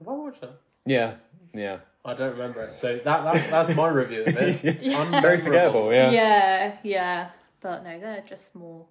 [0.00, 0.60] Have I watched that?
[0.84, 1.14] Yeah,
[1.54, 1.78] yeah.
[2.04, 2.74] I don't remember it.
[2.74, 4.94] So that, that that's my review of it.
[4.94, 5.90] I'm very forgettable.
[5.90, 6.10] Yeah.
[6.10, 7.30] yeah, yeah.
[7.62, 8.84] But no, they're just more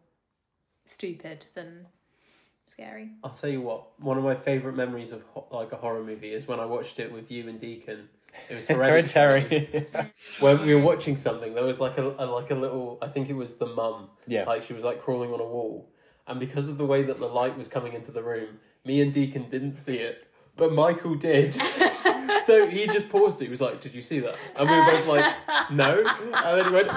[0.87, 1.85] stupid than
[2.73, 3.11] scary.
[3.23, 3.99] I'll tell you what.
[3.99, 6.99] One of my favourite memories of ho- like a horror movie is when I watched
[6.99, 8.09] it with you and Deacon.
[8.49, 9.41] It was hereditary.
[9.41, 10.11] Hereditary.
[10.39, 12.97] when we were watching something, there was like a, a like a little.
[13.01, 14.09] I think it was the mum.
[14.27, 14.45] Yeah.
[14.45, 15.89] Like she was like crawling on a wall,
[16.27, 19.13] and because of the way that the light was coming into the room, me and
[19.13, 21.53] Deacon didn't see it, but Michael did.
[22.45, 23.45] so he just paused it.
[23.45, 25.35] He was like, "Did you see that?" And we were both like,
[25.71, 26.87] "No." And then he went,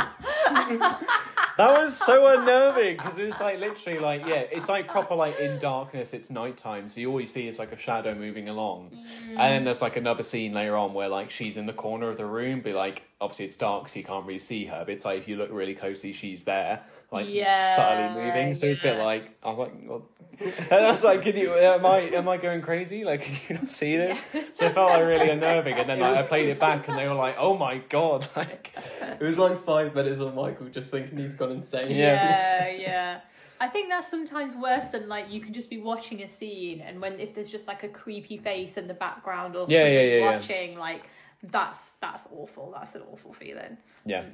[1.56, 5.38] That was so unnerving because it was like literally like yeah, it's like proper like
[5.38, 6.12] in darkness.
[6.12, 9.30] It's nighttime, so you all you see is like a shadow moving along, mm.
[9.30, 12.18] and then there's like another scene later on where like she's in the corner of
[12.18, 14.84] the room, be like obviously it's dark, so you can't really see her.
[14.84, 18.54] But it's like if you look really closely, she's there, like Yeah, subtly moving.
[18.54, 20.08] So it's a bit like I was like, well,
[20.40, 21.52] and I was like, can you?
[21.54, 23.04] Am I am I going crazy?
[23.04, 24.20] Like, can you not see this?
[24.54, 25.74] So it felt like really unnerving.
[25.74, 28.72] And then like I played it back, and they were like, oh my god, like.
[29.00, 31.96] "It was like five minutes of Michael just thinking he's gone insane." Yeah.
[31.96, 33.20] yeah, yeah.
[33.58, 37.00] I think that's sometimes worse than like you can just be watching a scene and
[37.00, 40.00] when if there's just like a creepy face in the background or Yeah, something yeah,
[40.02, 40.30] yeah, yeah.
[40.36, 41.08] watching, like
[41.42, 42.74] that's that's awful.
[42.76, 43.78] That's an awful feeling.
[44.04, 44.24] Yeah.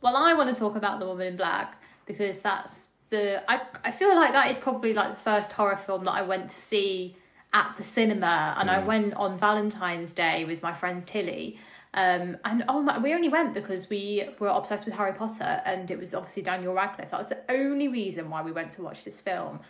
[0.00, 3.92] Well, I want to talk about the Woman in Black because that's the I I
[3.92, 7.16] feel like that is probably like the first horror film that I went to see
[7.52, 11.58] at the cinema, and I went on Valentine's Day with my friend Tilly.
[11.94, 15.90] Um, and oh my, we only went because we were obsessed with Harry Potter, and
[15.90, 17.10] it was obviously Daniel Radcliffe.
[17.10, 19.60] That was the only reason why we went to watch this film,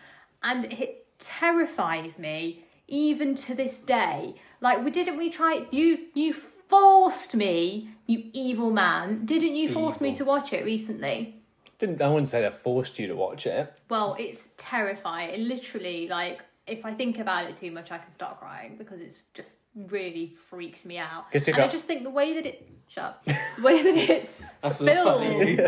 [0.42, 4.35] and it terrifies me even to this day.
[4.61, 5.66] Like, we didn't we try?
[5.70, 9.24] You you forced me, you evil man!
[9.24, 11.38] Didn't you force me to watch it recently?
[11.78, 13.72] Didn't I wouldn't say they forced you to watch it.
[13.88, 15.30] Well, it's terrifying.
[15.30, 19.00] It literally, like, if I think about it too much, I can start crying because
[19.00, 21.26] it's just really freaks me out.
[21.32, 24.40] And I just think the way that it shut up, the way that it's
[24.76, 25.58] filmed,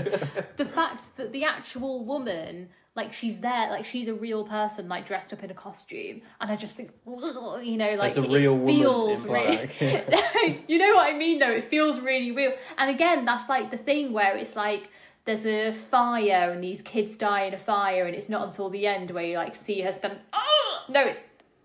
[0.57, 5.07] the fact that the actual woman, like, she's there, like, she's a real person, like,
[5.07, 8.75] dressed up in a costume, and I just think, you know, like, it real woman
[8.75, 9.57] feels really.
[9.57, 9.81] black.
[10.69, 11.51] you know what I mean, though.
[11.51, 12.53] It feels really real.
[12.77, 14.91] And again, that's like the thing where it's like
[15.25, 18.87] there's a fire and these kids die in a fire, and it's not until the
[18.87, 20.19] end where you like see her stand.
[20.33, 21.19] Oh no, it's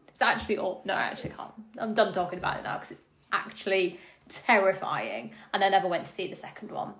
[0.07, 0.81] it's actually all.
[0.85, 1.51] No, I actually can't.
[1.77, 5.31] I'm done talking about it now because it's actually terrifying.
[5.53, 6.93] And I never went to see the second one.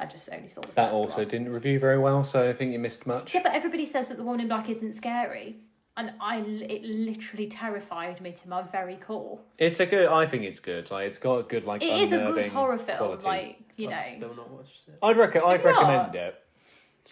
[0.00, 1.28] I just only saw the That first also one.
[1.28, 3.34] didn't review very well, so I think you missed much.
[3.34, 5.56] Yeah, but everybody says that the woman in black isn't scary.
[5.98, 9.40] And I, it literally terrified me to my very core.
[9.58, 10.06] It's a good.
[10.08, 10.90] I think it's good.
[10.92, 11.82] Like it's got a good like.
[11.82, 13.26] It is a good unnerving horror film, quality.
[13.26, 13.96] like you know.
[13.96, 14.94] I've still not watched it.
[15.02, 15.42] I'd reckon.
[15.44, 15.74] I'd Have not?
[15.80, 16.34] recommend it.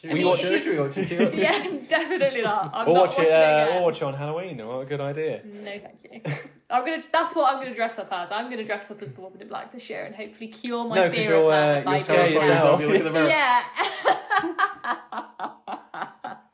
[0.01, 0.63] Should We we, watch watch it- it?
[0.63, 1.35] Should we watch it together?
[1.37, 2.71] yeah, definitely not.
[2.75, 3.29] I'm Or not watch watching it.
[3.29, 3.77] it, Uh, again.
[3.77, 4.67] or watch it on Halloween.
[4.67, 5.41] What a good idea.
[5.45, 6.21] No, thank you.
[6.71, 7.03] I'm gonna.
[7.13, 8.31] That's what I'm gonna dress up as.
[8.31, 10.95] I'm gonna dress up as the woman in black this year and hopefully cure my
[10.95, 11.73] No, 'cause fear you'll, of her.
[11.73, 12.81] uh, you'll like, scare yourself.
[12.81, 12.81] yourself.
[12.83, 13.29] You look the mirror.
[13.29, 13.63] yeah.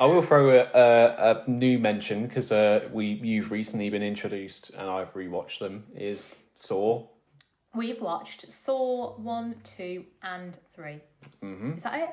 [0.00, 4.70] I will throw a, a, a new mention because uh, we you've recently been introduced
[4.70, 5.84] and I've rewatched them.
[5.94, 7.06] Is Saw?
[7.74, 11.00] We've watched Saw one, two, and 3
[11.42, 11.76] Mhm.
[11.76, 12.08] Is that it?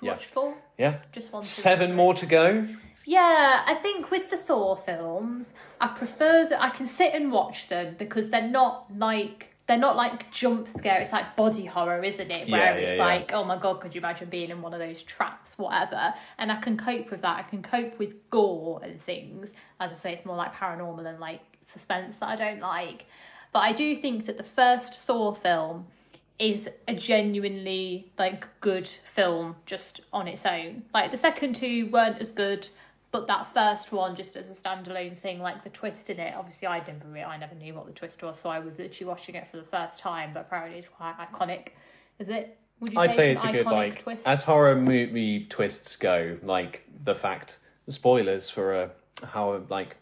[0.00, 0.12] We've Yeah.
[0.12, 0.54] Watched four.
[0.78, 1.42] Yeah, Just one.
[1.42, 1.96] two, seven three.
[1.96, 2.66] more to go.
[3.04, 7.68] Yeah, I think with the Saw films, I prefer that I can sit and watch
[7.68, 11.00] them because they're not like they're not like jump scare.
[11.00, 12.50] It's like body horror, isn't it?
[12.50, 13.04] Where Yeah, it's yeah, yeah.
[13.06, 16.12] like, oh my god, could you imagine being in one of those traps, whatever?
[16.36, 17.38] And I can cope with that.
[17.38, 19.54] I can cope with gore and things.
[19.80, 23.06] As I say, it's more like paranormal and like suspense that I don't like.
[23.50, 25.86] But I do think that the first Saw film
[26.38, 30.82] is a genuinely like good film just on its own.
[30.92, 32.68] Like the second two weren't as good,
[33.12, 36.34] but that first one just as a standalone thing, like the twist in it.
[36.34, 39.34] Obviously, I re- I never knew what the twist was, so I was literally watching
[39.34, 40.30] it for the first time.
[40.32, 41.68] But apparently, it's quite iconic.
[42.18, 42.58] Is it?
[42.80, 44.26] Would you I'd say it's it's a good like twist?
[44.26, 46.38] as horror movie twists go.
[46.42, 48.90] Like the fact spoilers for a
[49.22, 49.96] how like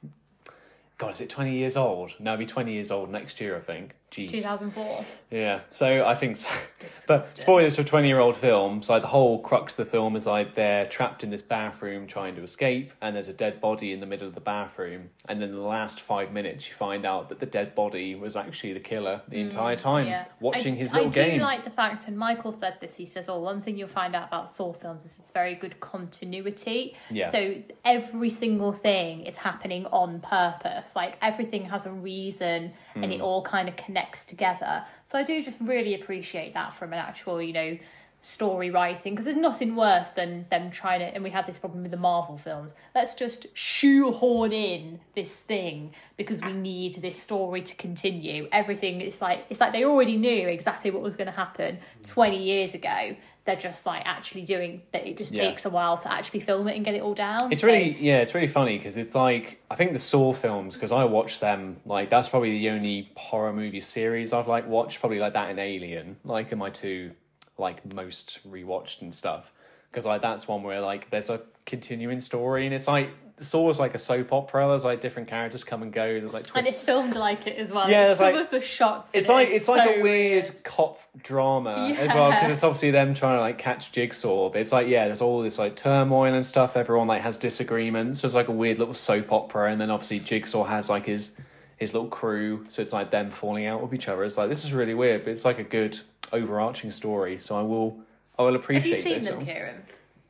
[0.97, 2.13] God is it twenty years old?
[2.21, 3.97] No, it'll be twenty years old next year, I think.
[4.11, 4.31] Jeez.
[4.31, 5.05] 2004.
[5.31, 5.61] Yeah.
[5.71, 6.37] So I think.
[6.37, 6.49] So.
[7.07, 8.83] But spoilers for a 20 year old film.
[8.83, 12.07] So like the whole crux of the film is like they're trapped in this bathroom
[12.07, 15.11] trying to escape, and there's a dead body in the middle of the bathroom.
[15.29, 18.73] And then the last five minutes, you find out that the dead body was actually
[18.73, 20.25] the killer the entire time, Mm, Yeah.
[20.41, 21.33] watching I, his little game.
[21.33, 22.97] I do like the fact, and Michael said this.
[22.97, 25.79] He says, "Oh, one thing you'll find out about Saw films is it's very good
[25.81, 26.97] continuity.
[27.11, 27.31] Yeah.
[27.31, 30.97] So every single thing is happening on purpose.
[30.97, 33.13] Like everything has a reason, and Hmm.
[33.13, 34.85] it all kind of connects together.
[35.07, 37.79] So I do just really appreciate that from an actual, you know."
[38.23, 41.81] story writing because there's nothing worse than them trying to and we had this problem
[41.81, 47.63] with the marvel films let's just shoehorn in this thing because we need this story
[47.63, 51.33] to continue everything it's like it's like they already knew exactly what was going to
[51.33, 53.17] happen 20 years ago
[53.51, 55.43] they're just like actually doing that it just Yeah.
[55.43, 57.97] takes a while to actually film it and get it all down It's So- really
[57.99, 61.41] yeah, it's really funny because it's like I think the Saw films because I watched
[61.41, 65.51] them like that's probably the only horror movie series I've like watched probably like that
[65.51, 67.13] and Alien like in my two
[67.59, 69.53] like most rewatched and stuff
[69.91, 73.79] because like that's one where like there's a continuing story and it's like Saw is
[73.79, 74.67] like a soap opera.
[74.69, 76.21] There's like different characters come and go.
[76.21, 78.61] There's like and it's filmed like it as well Yeah, it's some like- of the
[78.61, 82.15] shots It's like is it's like a weird cop drama as Yeah.
[82.15, 84.51] well because it's obviously them trying to like catch Jigsaw.
[84.51, 86.77] But it's like yeah, there's all this like turmoil and stuff.
[86.77, 88.21] Everyone like has disagreements.
[88.21, 91.37] So it's like a weird little soap opera, and then obviously Jigsaw has like his
[91.77, 92.67] his little crew.
[92.69, 94.25] So it's like them falling out with each other.
[94.25, 95.99] It's like this is really weird, but it's like a good
[96.33, 97.39] overarching story.
[97.39, 97.99] So I will
[98.39, 99.49] I will have appreciate you seen those them films.
[99.49, 99.83] Kieran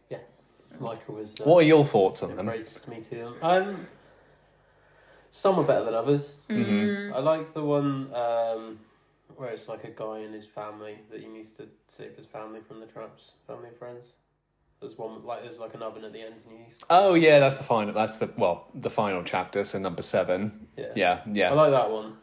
[0.09, 0.40] Yes,
[0.81, 1.41] Michael was.
[1.41, 2.41] Uh, What are your thoughts on them?
[2.41, 3.35] embraced me to them.
[3.43, 3.87] Um,
[5.31, 6.37] some are better than others.
[6.49, 7.15] Mm-hmm.
[7.15, 8.79] I like the one um,
[9.37, 12.61] where it's like a guy and his family that he needs to save his family
[12.67, 14.15] from the traps, family and friends.
[14.81, 16.79] There's one with, like there's like an oven at the end and he needs.
[16.89, 17.93] Oh yeah, that's the final.
[17.93, 19.63] That's the well the final chapter.
[19.65, 20.69] So number seven.
[20.77, 20.87] Yeah.
[20.97, 21.53] Yeah, I yeah.
[21.53, 22.17] like that one.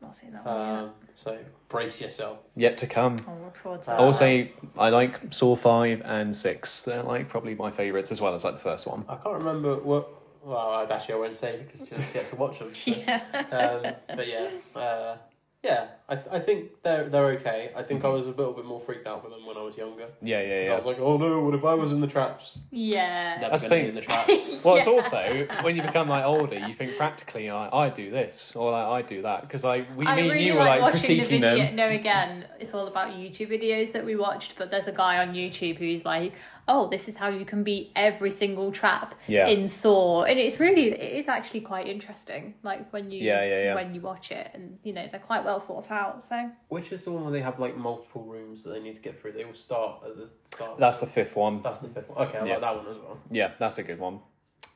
[0.00, 0.78] not seen that one yet.
[0.78, 0.90] Um,
[1.24, 1.38] so
[1.72, 2.38] brace yourself.
[2.54, 3.18] Yet to come.
[3.26, 3.98] I'll look forward to that.
[3.98, 4.46] Also,
[4.78, 6.82] I like Saw five and six.
[6.82, 9.04] They're like probably my favourites as well as like the first one.
[9.08, 10.08] I can't remember what.
[10.44, 12.74] Well, I- actually, I won't say because just yet to watch them.
[12.74, 12.90] so.
[12.90, 15.16] yeah um, but yeah, uh,
[15.62, 17.70] yeah, I, I think they're they're okay.
[17.76, 18.16] I think I mm-hmm.
[18.16, 20.08] was a little bit more freaked out with them when I was younger.
[20.20, 20.76] Yeah, yeah, 'Cause I yeah.
[20.76, 22.58] was like, oh no, what if I was in the traps?
[22.72, 24.64] yeah Never That's gonna the be in the traps.
[24.64, 28.56] Well, it's also when you become like older, you think practically, I, I do this
[28.56, 30.80] or like I do that because like we, I me and really you were like,
[30.80, 31.56] like watching the critiquing video.
[31.56, 31.76] them.
[31.76, 34.56] No, again, it's all about YouTube videos that we watched.
[34.56, 36.32] But there's a guy on YouTube who's like,
[36.68, 39.46] "Oh, this is how you can beat every single trap Yeah.
[39.48, 42.54] in Saw," and it's really, it is actually quite interesting.
[42.62, 43.74] Like when you, Yeah, yeah, yeah.
[43.74, 46.22] when you watch it, and you know they're quite well thought out.
[46.22, 49.00] So Which is the one where they have like multiple rooms that they need to
[49.02, 49.32] get through?
[49.32, 50.78] They all start at the start.
[50.78, 51.62] That's the fifth one.
[51.62, 52.26] that's the fifth one.
[52.28, 52.52] Okay, I Yeah.
[52.52, 53.18] like that one as well.
[53.30, 54.20] Yeah, that's a good one.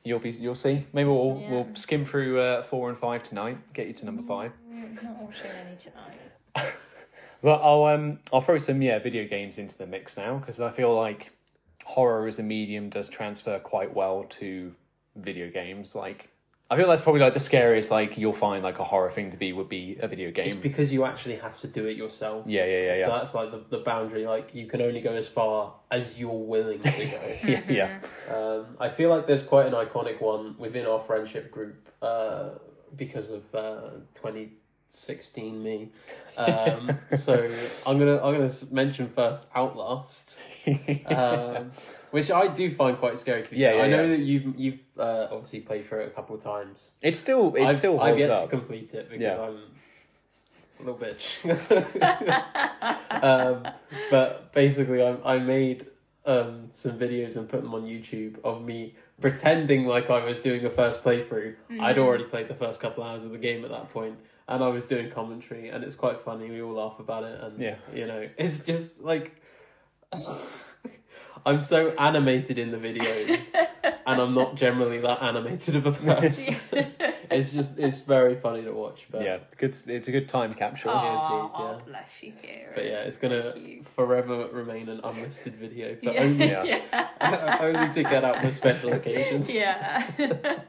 [0.03, 0.85] You'll be, you'll see.
[0.93, 1.51] Maybe we'll Yeah.
[1.51, 3.57] we'll skim through uh, four and five tonight.
[3.73, 4.51] Get you to number five.
[4.71, 6.73] I'm not watching any tonight.
[7.43, 10.71] But I'll um I'll throw some yeah video games into the mix now because I
[10.71, 11.29] feel like
[11.85, 14.73] horror as a medium does transfer quite well to
[15.15, 15.95] video games.
[15.95, 16.29] Like
[16.69, 19.37] I feel that's probably like the scariest like you'll find like a horror thing to
[19.37, 20.47] be would be a video game.
[20.47, 22.45] It's because you actually have to do it yourself.
[22.45, 23.07] Yeah, yeah, yeah, So yeah.
[23.07, 24.25] that's like the, the boundary.
[24.25, 27.37] Like you can only go as far as you're willing to go.
[27.47, 27.99] yeah, yeah.
[28.35, 32.49] Um, I feel like there's quite an iconic one within our friendship group uh,
[32.97, 33.81] because of uh,
[34.15, 35.91] 2016 me.
[36.35, 37.49] Um, so
[37.85, 40.37] I'm gonna I'm gonna mention first Outlast,
[41.07, 41.71] um,
[42.11, 43.43] which I do find quite scary.
[43.43, 44.09] To be Yeah, yeah, I know yeah.
[44.09, 46.89] that you've you've uh, obviously played through it a couple of times.
[47.01, 48.43] It's still it I've, still I've yet up.
[48.43, 49.41] to complete it because Yeah.
[49.41, 49.57] I'm
[50.79, 51.43] a little bitch.
[53.23, 53.67] um,
[54.09, 55.87] but basically, I I made
[56.25, 60.63] um, some videos and put them on YouTube of me pretending like I was doing
[60.65, 61.55] a first playthrough.
[61.79, 64.67] I'd already played the first couple hours of the game at that point, and I
[64.67, 66.49] was doing commentary, and it's quite funny.
[66.49, 67.75] We all laugh about it, and Yeah.
[67.93, 69.41] you know, it's just like.
[71.45, 73.49] I'm so animated in the videos,
[74.05, 76.55] and I'm not generally that animated of a person.
[77.31, 79.07] it's just it's very funny to watch.
[79.09, 79.77] But yeah, good.
[79.87, 80.91] It's a good time capsule.
[80.93, 81.85] Oh, indeed, yeah.
[81.85, 82.71] bless you, Kieran.
[82.75, 83.87] But yeah, it's gonna cute.
[83.95, 86.23] forever remain an unlisted video for Yeah.
[86.23, 87.57] only yeah.
[87.61, 89.49] only to get out for special occasions.
[89.53, 90.09] yeah.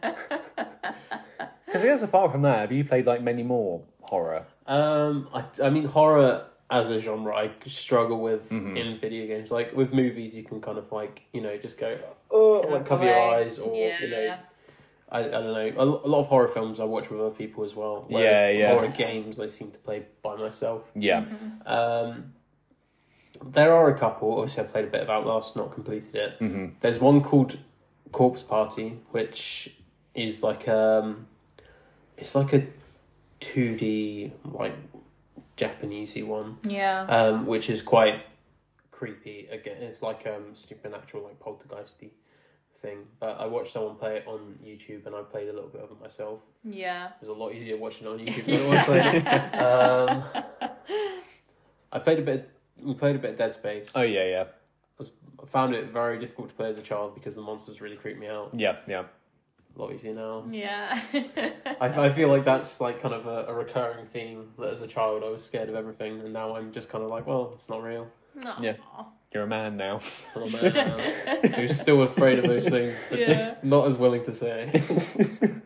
[1.67, 4.47] Because I guess apart from that, have you played like many more horror?
[4.67, 8.77] Um, I, I mean, horror as a genre, I struggle with Mhm.
[8.77, 9.51] in video games.
[9.51, 11.99] Like with movies, you can kind of like you know just go
[12.31, 14.01] oh, like cover your eyes or yeah.
[14.03, 14.37] you know
[15.11, 15.73] I, I don't know.
[15.79, 18.07] A, a lot of horror films I watch with other people as well.
[18.11, 18.73] Yeah, Whereas yeah.
[18.75, 20.83] Horror games I seem to play by myself.
[20.95, 21.25] Yeah,
[21.65, 22.35] Um,
[23.43, 24.33] there are a couple.
[24.39, 26.33] Obviously, I played a bit of Outlast, not completed it.
[26.39, 27.57] hmm There's one called
[28.13, 29.75] Corpse Party, which
[30.15, 31.27] is like um,
[32.19, 32.67] it's like a
[33.41, 34.75] two D like
[35.59, 37.03] Japanesey one, Yeah.
[37.03, 38.23] um, which is quite
[38.91, 39.49] creepy.
[39.51, 42.11] Again, it's like um supernatural, like poltergeisty
[42.77, 42.99] thing.
[43.21, 45.91] But I watched someone play it on YouTube, and I played a little bit of
[45.91, 46.41] it myself.
[46.65, 47.07] yeah.
[47.09, 49.27] It was a lot easier watching it on YouTube than it was playing.
[49.27, 50.25] Um,
[51.93, 52.51] I played a bit.
[52.81, 53.91] We played a bit of Dead Space.
[53.95, 54.45] Oh yeah, yeah,
[55.01, 58.21] I found it very difficult to play as a child because the monsters really creeped
[58.21, 58.51] me out.
[58.53, 59.05] yeah, yeah.
[59.79, 60.45] A lot easier now.
[60.51, 61.01] Yeah.
[61.81, 64.89] I, I feel like that's like kind of a, a recurring theme that as a
[64.89, 67.69] child I was scared of everything, and now I'm just kind of like, well, it's
[67.69, 68.09] not real.
[68.45, 68.61] Aw.
[68.61, 68.75] Yeah.
[69.33, 70.01] You're a man now.
[70.35, 70.99] I'm a man now
[71.57, 73.27] who's still afraid of those things, but Yeah.
[73.27, 74.69] just not as willing to say.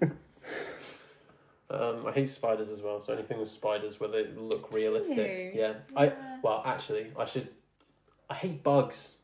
[1.71, 3.01] um, I hate spiders as well.
[3.01, 5.61] So anything with spiders where they look realistic, you?
[5.61, 5.75] yeah.
[5.97, 7.49] I well, actually, I should.
[8.29, 9.15] I hate bugs.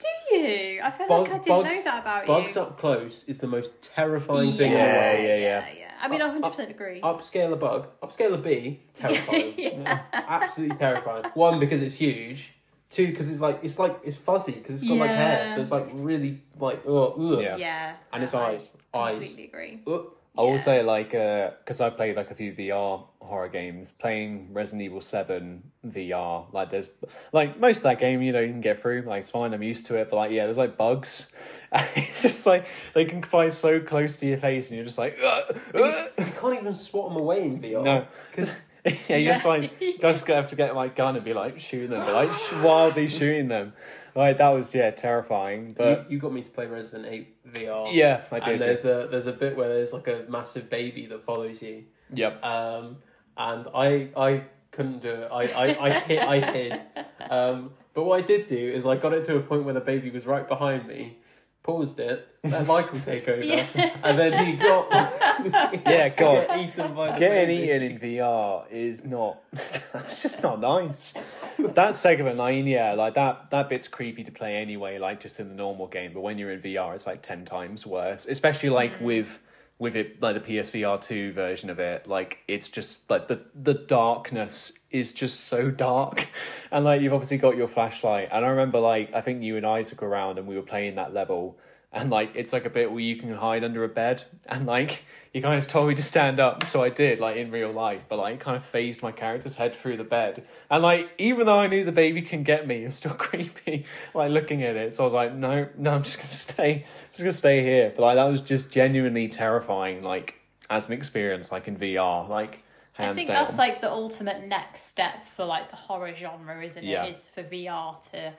[0.00, 0.80] Do you?
[0.82, 2.42] I feel Bug- like I didn't bugs- know that about Bugs you.
[2.44, 5.90] Bugs up close is the most terrifying thing in Yeah, yeah, yeah, yeah.
[6.00, 7.00] I mean, I 100% agree.
[7.02, 9.54] Upscale a bug, upscale a bee, terrifying.
[9.58, 10.00] yeah.
[10.12, 11.24] Absolutely terrifying.
[11.34, 12.54] One because it's huge.
[12.90, 15.70] Two because it's like it's like it's fuzzy because it's got like hair, so it's
[15.70, 17.42] like really like oh ugh.
[17.42, 17.56] Yeah.
[17.56, 17.94] Yeah.
[18.12, 19.12] And its I eyes, eyes.
[19.18, 19.80] Completely agree.
[19.86, 20.06] Ugh.
[20.40, 20.60] I will Yeah.
[20.62, 23.90] say like uh, because I played like a few VR horror games.
[23.92, 26.90] Playing Resident Evil Seven VR, like there's
[27.32, 29.02] like most of that game, you know, you can get through.
[29.02, 30.08] Like it's fine, I'm used to it.
[30.10, 31.32] But like yeah, there's like bugs.
[31.72, 35.18] it's just like they can fly so close to your face, and you're just like,
[35.24, 37.84] "Ugh, ugh." You can't even swat them away in VR.
[37.84, 38.06] no.
[38.30, 38.52] because
[39.08, 41.90] yeah, you just like you just have to get my gun and be like shooting
[41.90, 43.72] them, but like sh- wildly shooting them.
[44.14, 45.74] Like that was yeah terrifying.
[45.76, 47.88] But you, you got me to play Resident Eight VR.
[47.92, 48.60] yeah, I and did.
[48.60, 51.84] there's a there's a bit where there's like a massive baby that follows you.
[52.12, 52.42] Yep.
[52.44, 52.96] Um,
[53.36, 55.28] and I I couldn't do it.
[55.30, 56.80] I I, I hid I hid.
[57.30, 59.80] Um, but what I did do is I got it to a point where the
[59.80, 61.18] baby was right behind me,
[61.62, 63.66] paused it, let Michael take over, Yeah.
[64.02, 64.88] and then he got
[65.86, 66.46] Yeah, to God.
[66.48, 67.64] get eaten by Getting baby.
[67.64, 69.42] eaten in VR is not.
[69.52, 71.14] it's just not nice.
[71.58, 75.48] That segment, like yeah, like that that bit's creepy to play anyway, like just in
[75.48, 76.12] the normal game.
[76.14, 78.26] But when you're in VR, it's like ten times worse.
[78.26, 79.02] Especially like mm.
[79.02, 79.38] with
[79.80, 82.06] with it like the PSVR two version of it.
[82.06, 86.28] Like it's just like the the darkness is just so dark,
[86.70, 88.28] and like you've obviously got your flashlight.
[88.30, 90.94] And I remember like I think you and I took around and we were playing
[90.94, 91.58] that level
[91.92, 95.02] and like it's like a bit where you can hide under a bed and like
[95.32, 98.02] you kind of told me to stand up so i did like in real life
[98.08, 101.46] but like it kind of phased my character's head through the bed and like even
[101.46, 104.76] though i knew the baby can get me it was still creepy like looking at
[104.76, 107.92] it so i was like no no i'm just gonna stay just gonna stay here
[107.94, 110.34] but like that was just genuinely terrifying like
[110.68, 112.62] as an experience like in vr like
[112.98, 116.84] I think down that's like the ultimate next step for like the horror genre, isn't
[116.84, 117.04] Yeah.
[117.04, 117.16] it?
[117.16, 118.34] Is for VR to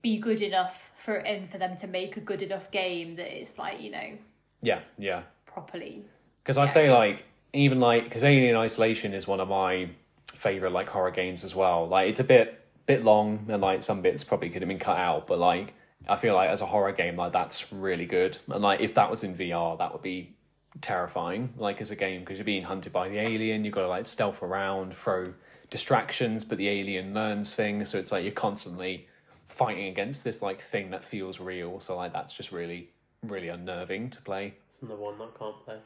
[0.00, 3.58] be good enough for and for them to make a good enough game that it's
[3.58, 4.16] like you know
[4.62, 6.04] yeah yeah properly.
[6.46, 6.72] Because I'd Yeah.
[6.74, 9.88] say like even like because Alien Isolation is one of my
[10.36, 11.88] favorite like horror games as well.
[11.88, 14.96] Like it's a bit bit long and like some bits probably could have been cut
[14.96, 15.74] out, but like
[16.08, 18.38] I feel like as a horror game like that's really good.
[18.48, 20.36] And like if that was in VR, that would be
[20.80, 21.52] terrifying.
[21.56, 24.06] Like as a game because you're being hunted by the alien, you've got to like
[24.06, 25.24] stealth around, throw
[25.68, 29.08] distractions, but the alien learns things, so it's like you're constantly
[29.46, 31.80] fighting against this like thing that feels real.
[31.80, 32.90] So like that's just really
[33.22, 34.54] really unnerving to play.
[34.76, 35.78] It's another one that can't play.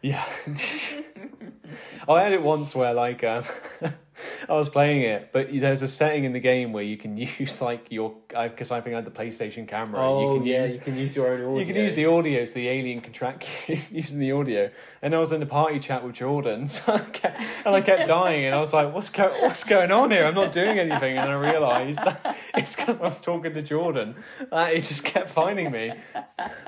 [0.00, 0.24] Yeah.
[2.08, 3.44] I had it once where like um,
[4.48, 7.60] I was playing it, but there's a setting in the game where you can use
[7.60, 10.00] like your because I think I had the PlayStation camera.
[10.00, 11.58] Oh you can yeah, use you can use your own audio.
[11.58, 14.70] you can use the audio so the alien can track you using the audio.
[15.04, 18.06] And I was in the party chat with Jordan, so I kept, and I kept
[18.06, 20.24] dying, and I was like, "What's go- What's going on here?
[20.24, 24.14] I'm not doing anything." And I realised that it's because I was talking to Jordan.
[24.50, 25.92] Uh, he just kept finding me.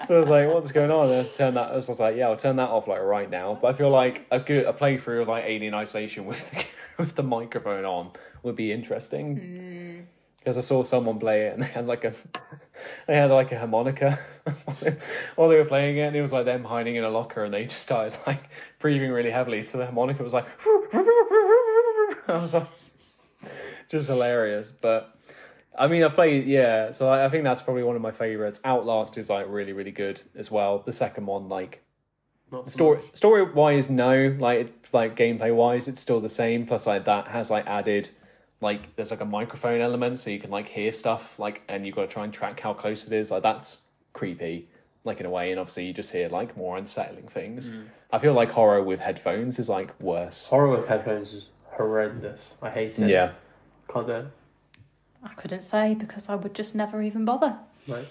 [0.06, 1.70] So I was like, "What's going on?" And I turned that.
[1.70, 4.26] I was like, "Yeah, I'll turn that off like right now." But I feel like
[4.32, 6.64] a good a playthrough of like Alien Isolation with the,
[6.98, 8.10] with the microphone on
[8.42, 9.36] would be interesting.
[9.36, 10.00] Hmm.
[10.38, 12.12] Because I saw someone play it and they had like a
[13.06, 14.18] they had like a harmonica.
[15.36, 17.54] While they were playing it and it was like them hiding in a locker and
[17.54, 18.42] they just started like
[18.78, 19.62] breathing really heavily.
[19.62, 20.46] So the harmonica was like
[22.28, 22.68] I was like
[23.88, 24.70] just hilarious.
[24.70, 25.16] But
[25.76, 28.60] I mean I played yeah so I, I think that's probably one of my favorites.
[28.66, 30.80] Outlast is like really really good as well.
[30.80, 31.82] The second one like
[32.54, 33.16] Not so story much.
[33.16, 33.42] story.
[33.42, 37.26] story wise no like it- like gameplay wise it's still the same plus like that
[37.28, 38.08] has like added
[38.60, 41.96] like there's like a microphone element so you can like hear stuff like and you've
[41.96, 44.68] got to try and track how close it is like that's creepy
[45.02, 47.82] like in a way and obviously you just hear like more unsettling things hmm.
[48.12, 52.54] i feel like horror with headphones is like worse Horror with headphones is horrendous.
[52.62, 53.08] I hate it.
[53.08, 53.32] yeah
[53.92, 54.26] Can't do it.
[55.24, 58.06] I couldn't say because I would just never even bother Right.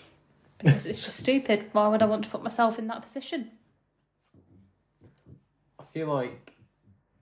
[0.58, 1.68] because it's just stupid.
[1.72, 3.52] Why would I want to put myself in that position?
[5.94, 6.54] I feel like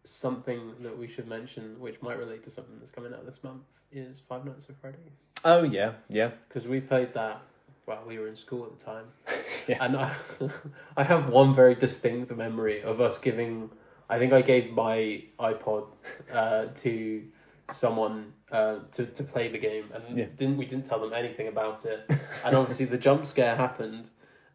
[0.05, 3.63] something that we should mention, which might relate to something that's coming out this month,
[3.91, 5.11] is Five Nights at Freddy's.
[5.43, 6.31] Oh yeah, yeah.
[6.47, 7.41] Because we played that
[7.83, 9.05] while we were in school at the time.
[9.67, 9.77] Yeah.
[9.85, 10.15] And I,
[10.97, 13.69] I have one very distinct memory of us giving.
[14.09, 15.85] I think I gave my iPod
[16.33, 17.23] uh, to
[17.69, 20.25] someone uh, to to play the game, and Yeah.
[20.35, 22.09] didn't we didn't tell them anything about it.
[22.43, 24.09] And obviously the jump scare happened,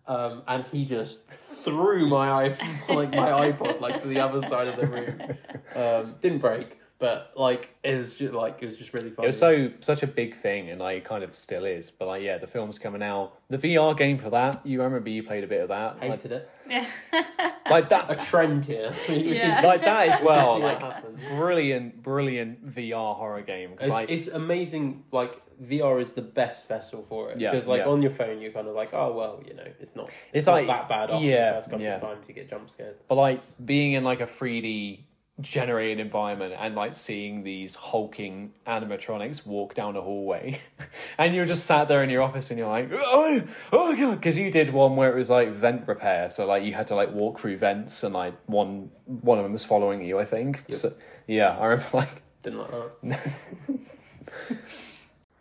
[0.07, 4.69] um, and he just threw my iPhone, like my iPod, like to the other side
[4.69, 5.21] of the room.
[5.75, 9.27] Um, didn't break, but like it was just like it was just really funny.
[9.27, 11.91] It was so such a big thing, and like kind of still is.
[11.91, 13.35] But like, yeah, the film's coming out.
[13.49, 16.01] The VR game for that, you I remember you played a bit of that.
[16.01, 16.51] Like, hated it.
[16.69, 16.87] Yeah.
[17.71, 18.93] like that, A trend here.
[19.09, 19.61] Yeah.
[19.65, 20.57] like that as well.
[20.57, 21.21] See Like happens.
[21.37, 23.75] brilliant, brilliant VR horror game.
[23.81, 25.05] It's, like, it's amazing.
[25.13, 27.87] Like VR is the best vessel for it Yeah, because, like, yeah.
[27.89, 30.07] on your phone, you're kind of like, oh well, you know, it's not.
[30.09, 31.11] It's, It's not like- that bad.
[31.11, 31.95] After yeah, the first couple yeah.
[31.97, 32.97] of times you get jump scared.
[33.09, 35.01] But like being in like a 3D
[35.41, 40.61] generated environment and like seeing these hulking animatronics walk down a hallway,
[41.19, 44.17] and you're just sat there in your office and you're like, oh, oh my god,
[44.17, 46.95] because you did one where it was like vent repair, so like you had to
[46.95, 50.65] like walk through vents and like one one of them was following you, I think.
[50.69, 50.79] Yep.
[50.79, 50.93] So,
[51.27, 52.71] yeah, I remember like Didn't like
[53.03, 53.31] that.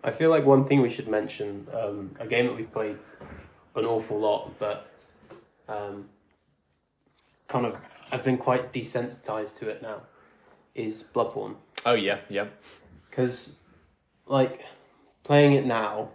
[0.03, 2.97] I feel like one thing we should mention, um, a game that we've played
[3.75, 4.89] an awful lot, but
[5.67, 6.05] um,
[7.47, 7.75] kind of
[8.15, 10.03] I've been quite desensitized to it now,
[10.73, 11.55] is Bloodborne.
[11.85, 12.47] oh yeah, yeah,
[13.09, 13.59] because
[14.25, 14.61] like
[15.23, 16.09] playing it now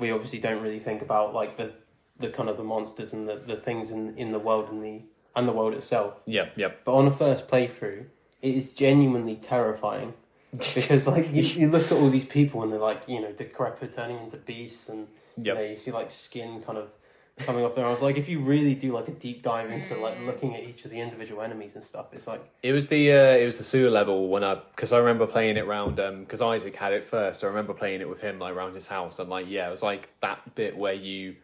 [0.00, 1.72] we obviously don't really think about like the
[2.18, 5.02] the kind of the monsters and the, the things in, in the world and the
[5.36, 6.68] and the world itself yeah, yeah.
[6.84, 8.04] but on a first playthrough
[8.42, 10.14] it is genuinely terrifying
[10.52, 13.94] because like you, you look at all these people and they're like you know decrepit
[13.94, 16.90] turning into beasts and you know you see like skin kind of
[17.38, 20.18] coming off their arms like if you really do like a deep dive into like
[20.20, 23.36] looking at each of the individual enemies and stuff it's like It was the uh,
[23.36, 26.76] it was the sewer level when I because I remember playing it round because Isaac
[26.76, 27.42] had it first.
[27.42, 29.82] I remember playing it with him like around his house and like yeah, it was
[29.82, 31.36] like that bit where you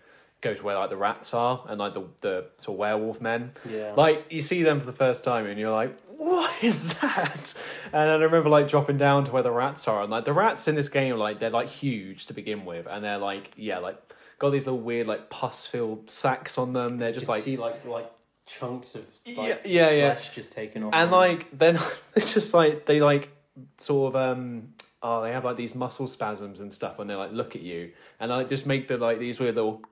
[0.43, 3.53] go to where like the rats are and like the the sort of werewolf men.
[3.68, 7.55] yeah Like you see them for the first time and you're like, what is that?
[7.87, 10.34] And then I remember like dropping down to where the rats are and like the
[10.34, 13.78] rats in this game like they're like huge to begin with and they're like yeah
[13.78, 13.97] like
[14.39, 16.99] got these little weird like pus filled sacks on them.
[16.99, 18.11] They're you just like see like like
[18.47, 20.93] chunks of yeah like yeah yeah flesh just taken off.
[20.95, 21.18] and them.
[21.18, 21.80] like then
[22.14, 23.28] it's just like they like
[23.78, 24.68] sort of um
[25.03, 27.91] oh they have like these muscle spasms and stuff when they like look at you
[28.20, 29.82] and like just make the like these weird little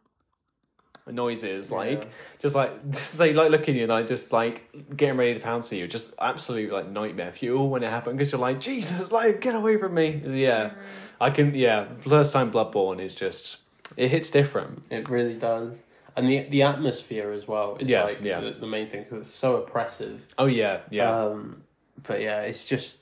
[1.11, 2.09] noises like Yeah.
[2.40, 5.40] just like just, they like looking at you and like just like getting ready to
[5.40, 9.11] pounce at you just absolute like nightmare fuel when it happened because you're like jesus
[9.11, 10.70] like get away from me yeah
[11.20, 13.57] i can yeah first time bloodborne is just
[13.97, 15.85] it hits different it really does,
[16.16, 18.41] and the the atmosphere as well is Yeah, like yeah.
[18.41, 20.26] The, the main thing because it's so oppressive.
[20.39, 21.62] oh yeah yeah Um,
[22.03, 23.01] but yeah, it's just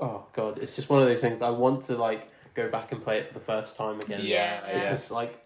[0.00, 1.42] oh god, it's just one of those things.
[1.42, 4.20] I want to like go back and play it for the first time again.
[4.22, 4.80] yeah Yeah.
[4.80, 5.42] because like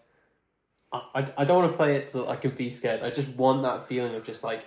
[0.92, 3.02] I, I, I don't want to play it so I can be scared.
[3.02, 4.64] I just want that feeling of just like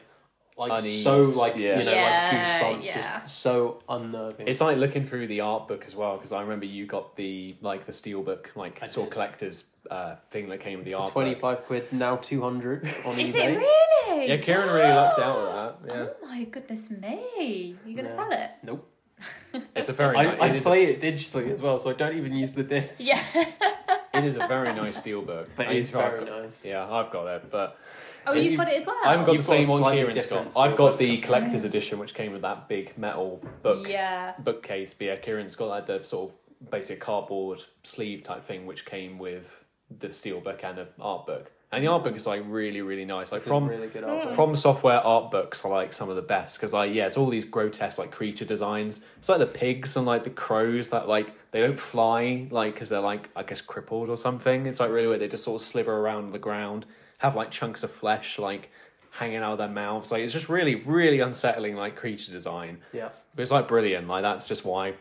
[0.58, 1.80] like Unease, so like yeah.
[1.80, 3.20] you know Yeah, like goosebumps, yeah.
[3.22, 4.48] just so unnerving.
[4.48, 7.56] It's like looking through the art book as well because I remember you got the
[7.62, 11.12] like the steel book like I saw collector's uh, thing that came with the art
[11.12, 11.66] 25 book.
[11.66, 13.56] quid now two hundred on Is eBay.
[13.56, 14.28] it really?
[14.30, 15.96] Yeah, Kieran really lucked out with that.
[15.96, 17.76] Yeah, Oh my goodness me!
[17.86, 18.16] You're gonna Yeah.
[18.16, 18.52] sell it?
[18.64, 18.90] Nope.
[19.76, 21.90] it's a very I, nice, I it, is a, play it digitally as well, so
[21.90, 22.96] I don't even use the disc.
[23.00, 23.24] Yeah.
[24.14, 25.50] it is a very nice steel book.
[25.56, 26.66] but it's very got- nice.
[26.66, 27.78] Yeah, I've got it, but
[28.26, 28.96] Oh, you've you- got it as well.
[29.04, 30.60] I haven't got You've the got same one slightly Kieran's different got.
[30.70, 31.26] I've got the book.
[31.26, 34.34] collector's edition, which came with that big metal book Yeah.
[34.40, 34.94] bookcase.
[34.94, 39.20] But yeah, Kieran's got like the sort of basic cardboard sleeve type thing, which came
[39.20, 39.60] with
[40.00, 41.52] the steel book and an art book.
[41.74, 43.32] And the art book is like really, really nice.
[43.32, 44.34] Like It's a from really good album.
[44.36, 46.58] from software art books are like some of the best.
[46.58, 49.02] Because like yeah it's all these grotesque like creature designs.
[49.18, 52.90] It's like the pigs and like the crows that like they don't fly like because
[52.90, 54.66] they're like i guess crippled or something.
[54.66, 55.22] It's like really weird.
[55.22, 56.86] They just sort of sliver around the ground
[57.18, 58.70] have like chunks of flesh like
[59.12, 60.12] hanging out of their mouths.
[60.12, 62.80] Like it's just really really unsettling like creature design.
[62.92, 63.10] Yeah.
[63.36, 64.08] but it's like brilliant.
[64.08, 64.94] Like that's just why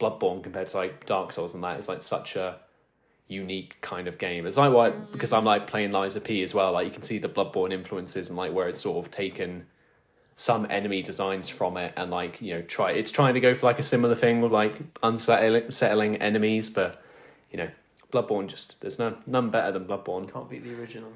[0.00, 2.58] bloodborne compared to like dark souls and that is like such a
[3.28, 4.46] unique kind of game.
[4.46, 6.72] It's like why because I'm like playing Lies of P as well.
[6.72, 9.66] Like you can see the Bloodborne influences and like where it's sort of taken
[10.36, 13.66] some enemy designs from it and like you know try it's trying to go for
[13.66, 17.02] like a similar thing with like unsettling enemies, but
[17.50, 17.68] you know
[18.12, 20.30] Bloodborne just there's none none better than Bloodborne.
[20.32, 21.12] Can't beat the original.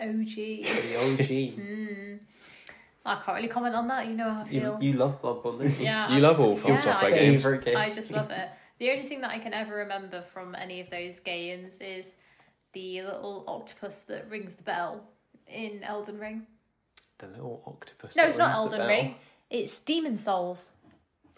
[0.00, 0.34] OG.
[0.34, 1.28] The OG.
[1.58, 2.18] Mm.
[3.04, 4.06] I can't really comment on that.
[4.06, 4.78] You know how I you, feel.
[4.80, 5.84] you love Bloodborne, don't you?
[5.84, 6.60] yeah, You love all absolutely.
[6.62, 7.32] From yeah, Software games.
[7.32, 7.76] just, Favorite game.
[7.76, 8.48] I just love it.
[8.82, 12.16] The only thing that I can ever remember from any of those games is
[12.72, 15.04] the little octopus that rings the bell
[15.46, 16.48] in Elden Ring.
[17.18, 18.16] The little octopus.
[18.16, 18.84] No, it's not Elden.
[18.88, 19.14] Ring.
[19.50, 20.74] It's Demon's Souls.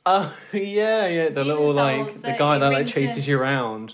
[0.06, 1.24] Oh yeah, yeah.
[1.28, 3.92] The Demon little like Souls, the guy that like rings chases you around.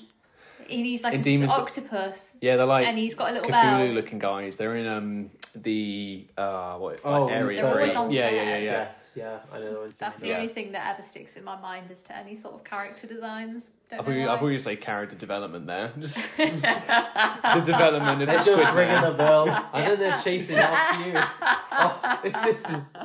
[0.70, 3.48] And he's like In a Demon octopus, Yeah, they're like and he's got a little
[3.48, 3.86] Cthulhu bell.
[3.88, 4.56] looking guys.
[4.56, 8.48] They're in um the uh what Oh, like, area they're always on yeah, yeah, yeah,
[8.58, 8.62] yeah.
[8.62, 9.86] Yes, yeah, I know.
[9.88, 10.28] the That's the.
[10.28, 10.36] Yeah.
[10.36, 13.70] only thing that ever sticks in my mind as to any sort of character designs.
[13.90, 14.38] Don't I thought know you, I why.
[14.40, 15.92] thought you say character development there.
[15.98, 19.04] Just the development of They're the just squid ringing man.
[19.12, 21.18] a bell, and then they're chasing after you.
[21.18, 21.38] It's,
[21.72, 22.96] oh, this, this is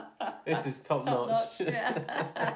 [0.45, 1.59] this is top, Top notch.
[1.59, 2.53] notch, yeah.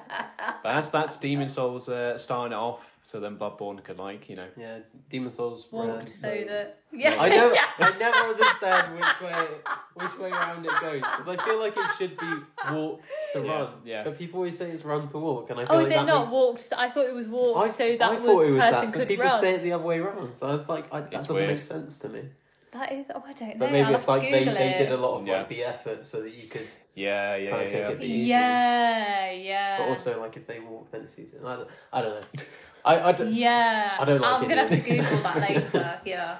[0.61, 4.35] But that's that's Demon's Souls uh, starting it off, so then Bloodborne could like you
[4.35, 4.47] know.
[4.57, 4.79] Yeah,
[5.09, 5.67] Demon's Souls.
[5.71, 7.15] Walked ran, so that yeah.
[7.19, 9.47] I never, I never understand which way,
[9.95, 12.33] which way around it goes because I feel like it should be
[12.71, 13.01] walk
[13.33, 13.69] to Yeah, run.
[13.85, 14.03] yeah.
[14.03, 15.95] But people always say it's run to walk, and I feel Oh, like is it
[16.05, 16.73] not makes, walked?
[16.77, 18.93] I thought it was walked I, so that I thought it was person that, but
[18.93, 19.39] could people run.
[19.39, 20.35] say it the other way around.
[20.35, 21.49] So I was like, I, that It's doesn't weird.
[21.49, 22.23] make sense to me.
[22.71, 23.55] That is, oh, I don't know.
[23.57, 25.37] But maybe I'll it's like they, Google they did a lot of Yeah.
[25.39, 26.67] like the effort so that you could.
[26.95, 27.69] Yeah, yeah, Kinda yeah.
[27.69, 27.89] take yeah.
[27.89, 28.27] it easy.
[28.29, 29.77] Yeah, yeah.
[29.79, 31.39] But also, like if they walk, then it's easier.
[31.45, 32.27] I don't, I don't know.
[32.85, 33.97] I, I don't, yeah.
[33.99, 34.89] I don't like I'm any gonna have to.
[34.89, 35.99] Google that later.
[36.05, 36.37] Yeah.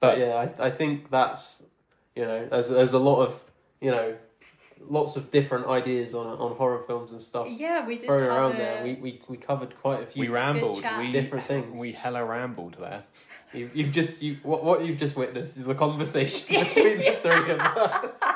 [0.00, 1.62] But yeah, I, I think that's
[2.14, 3.34] you know there's there's a lot of
[3.80, 4.16] you know
[4.88, 8.28] lots of different ideas on on horror films and stuff yeah, we did thrown have
[8.28, 8.84] around a, there.
[8.84, 10.22] We, we we covered quite a few.
[10.22, 10.82] We rambled.
[10.98, 11.78] We Different things.
[11.78, 13.04] We hella rambled there.
[13.52, 17.50] you, you've just you what what you've just witnessed is a conversation between the three
[17.52, 18.20] of us.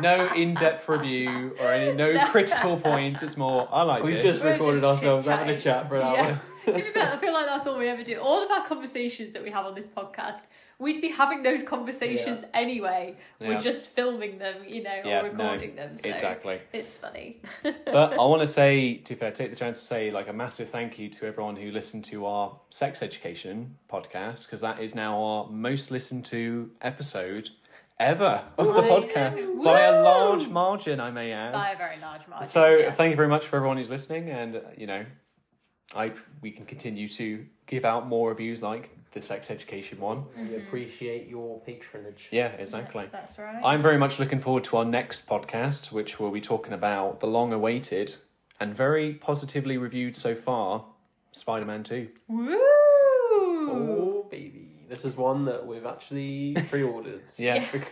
[0.00, 3.22] No in-depth review or any no critical points.
[3.22, 4.24] It's more I like We've this.
[4.24, 6.24] just We're recorded just ourselves having a chat for an Yeah.
[6.24, 6.40] hour.
[6.66, 8.18] to be fair, I feel like that's all we ever do.
[8.18, 10.46] All of our conversations that we have on this podcast,
[10.78, 13.16] we'd be having those conversations anyway.
[13.40, 13.48] Yeah.
[13.48, 15.96] We're just filming them, you know, Yeah, or no, recording them.
[15.96, 16.60] So Exactly.
[16.72, 17.40] it's funny.
[17.62, 20.32] But I want to say, to be fair, take the chance to say like a
[20.32, 24.94] massive thank you to everyone who listened to our sex education podcast because that is
[24.94, 27.50] now our most listened to episode
[27.98, 31.52] ever of the podcast by a large margin, I may add.
[31.52, 32.46] By a very large margin.
[32.46, 32.96] so yes.
[32.96, 35.06] thank you very much for everyone who's listening, and uh, you know,
[35.94, 36.10] I
[36.42, 40.24] we can continue to give out more reviews like the sex education one.
[40.36, 40.54] We mm-hmm.
[40.66, 42.28] appreciate your patronage.
[42.30, 43.08] Yeah, exactly.
[43.10, 43.60] That's right.
[43.64, 47.26] I'm very much looking forward to our next podcast, which will be talking about the
[47.26, 48.16] long awaited
[48.60, 50.84] and very positively reviewed so far
[51.32, 52.08] Spider Man 2.
[52.28, 52.58] Woo!
[53.68, 57.22] Oh baby, this is one that we've actually pre-ordered.
[57.36, 57.64] Yeah.
[57.72, 57.82] Yeah.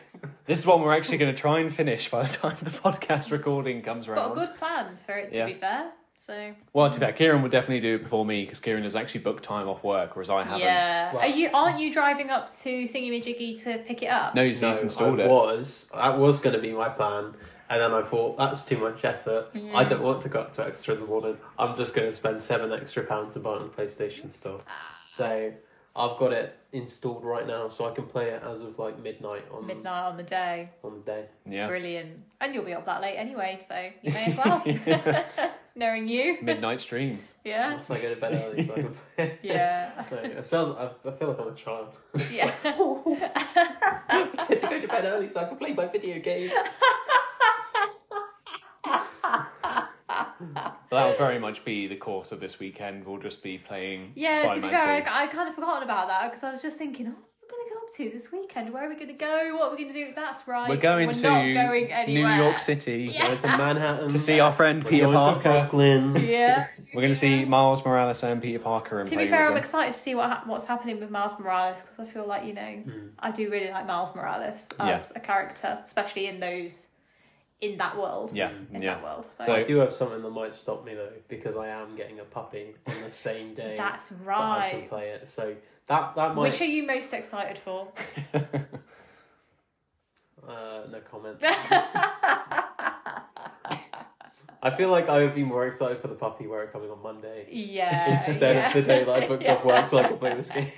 [0.46, 3.30] this is one we're actually going to try and finish by the time the podcast
[3.30, 4.34] recording comes around.
[4.34, 5.46] Got a good plan for it, to Yeah.
[5.46, 5.92] be fair.
[6.18, 8.96] So Well, to be fair, Kieran would definitely do it before me because Kieran has
[8.96, 10.60] actually booked time off work, whereas I haven't.
[10.60, 11.50] yeah, Well- are you?
[11.52, 14.34] Aren't you driving up to Thingy Majiggy to pick it up?
[14.34, 15.28] No, he's, No, he's installed I it.
[15.30, 15.90] was.
[15.94, 17.34] That was going to be my plan.
[17.68, 19.48] And then I thought, that's too much effort.
[19.54, 19.76] Yeah.
[19.76, 21.38] I don't want to go up to extra in the morning.
[21.58, 24.60] I'm just going to spend seven extra pounds to buy it on PlayStation Store.
[25.06, 25.52] So
[25.96, 29.44] I've got it installed right now, so I can play it as of like midnight
[29.52, 30.70] on Midnight on the day.
[30.82, 31.26] on the day.
[31.48, 31.68] Yeah.
[31.68, 32.18] Brilliant.
[32.40, 34.64] And you'll be up that late anyway, so you may as well.
[35.76, 36.38] Knowing you.
[36.42, 37.18] Midnight stream.
[37.44, 37.74] Yeah.
[37.74, 39.38] Once I go to bed early, so I can play.
[39.42, 40.08] Yeah.
[40.08, 40.76] So it sounds.
[40.76, 41.88] I, I feel like I'm a child.
[42.32, 42.52] Yeah.
[42.64, 46.50] I get to go to bed early so I can play my video game.
[50.08, 50.33] But
[50.90, 53.04] that'll very much be the course of this weekend.
[53.06, 55.08] We'll just be playing Yeah, to be fair, 2.
[55.10, 57.50] I, I kind of forgotten about that because I was just thinking, oh, what are
[57.50, 58.72] going to go up to this weekend?
[58.72, 59.56] Where are we going to go?
[59.56, 60.12] What are we going to do?
[60.14, 60.68] That's right.
[60.68, 62.26] We're going We're to not going New.
[62.26, 63.26] York City Yeah.
[63.28, 65.60] Going to Manhattan to see our friend We're Peter going to Parker.
[65.68, 66.16] Brooklyn.
[66.26, 66.68] Yeah.
[66.94, 69.92] We're going to see Miles Morales and Peter Parker and To be fair, I'm excited
[69.94, 72.62] to see what ha- what's happening with Miles Morales because I feel like you know
[72.84, 73.06] Hmm.
[73.18, 76.90] I do really like Miles Morales as a character, especially in those
[77.64, 78.32] in that world.
[78.32, 78.94] Yeah, in yeah.
[78.94, 79.24] that world.
[79.24, 82.20] So, So- I do have something that might stop me though, because I am getting
[82.20, 85.28] a puppy on the same day that's that I can play it.
[85.28, 85.54] So
[85.88, 87.88] that that might Which are you most excited for?
[90.48, 91.42] uh, no comment.
[94.64, 97.02] I feel like I would be more excited for the puppy where it coming on
[97.02, 98.14] Monday yeah.
[98.26, 98.68] instead yeah.
[98.68, 100.72] of the day that I booked off work so I could play this game.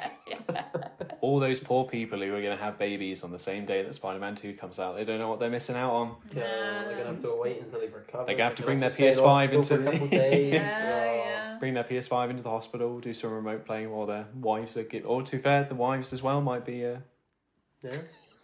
[1.20, 3.94] All those poor people who are going to have babies on the same day that
[3.94, 6.16] Spider Man 2 comes out, they don't know what they're missing out on.
[6.28, 8.24] So they're gonna have to wait until they recover.
[8.26, 10.08] They're gonna have to bring their gonna have to PS5 into- hospital for a couple
[10.08, 10.52] days.
[10.54, 11.58] Yeah, Oh.
[11.58, 15.06] Bring their PS5 into the hospital, do some remote playing while their wives are give.
[15.06, 16.96] Or to fair, the wives as well might be uh,
[17.82, 17.96] Yeah.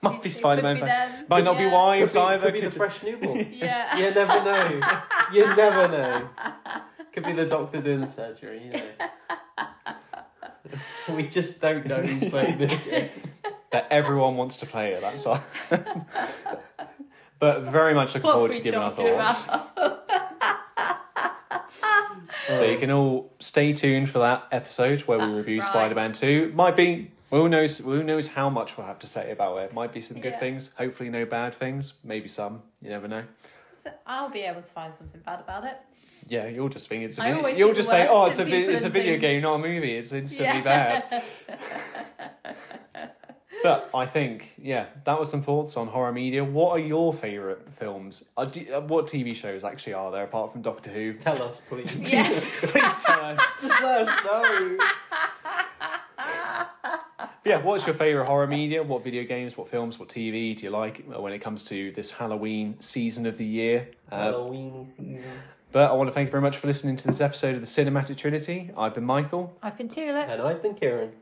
[0.10, 0.76] might be Spider Man.
[0.78, 1.26] could be.
[1.28, 1.72] Might not be Yeah.
[1.74, 2.44] wives Could be, either.
[2.44, 3.52] could be the could- fresh newborn.
[3.52, 3.96] Yeah.
[3.98, 4.80] You never know.
[5.32, 6.28] You never know.
[7.12, 8.82] Could be the doctor doing the surgery, you know.
[11.16, 13.10] we just don't know who's playing this game.
[13.70, 15.00] that everyone wants to play it.
[15.02, 15.42] That's all.
[17.38, 19.48] but very much looking What forward to giving our thoughts.
[22.48, 25.68] So you can all stay tuned for that episode where we review right.
[25.68, 26.50] Spider Man Two.
[26.54, 27.78] Might be Who knows?
[27.78, 29.72] Who knows how much we'll have to say about it?
[29.72, 30.38] Might be some good Yeah.
[30.38, 30.70] things.
[30.76, 31.94] Hopefully, no bad things.
[32.04, 32.62] Maybe some.
[32.80, 33.24] You never know.
[33.82, 35.76] So I'll be able to find something bad about it.
[36.28, 37.18] Yeah, you'll just think it's.
[37.18, 38.82] A I vid- always you'll see just say, worst "Oh, it's a vi- people it's
[38.82, 39.96] a and video things." game, not a movie.
[39.96, 41.00] It's instantly Yeah.
[41.10, 41.22] bad."
[43.62, 46.42] But I think, yeah, that was some thoughts on horror media.
[46.42, 48.24] What are your favourite films?
[48.36, 51.12] Uh, do, uh, what TV shows actually are there apart from Doctor Who?
[51.12, 51.94] Tell us, please.
[52.12, 52.24] Yeah.
[52.62, 53.40] Please tell us.
[53.62, 54.78] Just let us know.
[57.44, 58.82] Yeah, what's your favourite horror media?
[58.82, 62.12] What video games, what films, what TV do you like when it comes to this
[62.12, 63.88] Halloween season of the year?
[64.10, 64.32] Uh,
[64.84, 65.24] season.
[65.72, 67.66] but I want to thank you very much for listening to this episode of the
[67.66, 68.70] Cinematic Trinity.
[68.76, 69.58] I've been Michael.
[69.62, 70.28] I've been Tulip.
[70.28, 71.12] And I've been Kieran.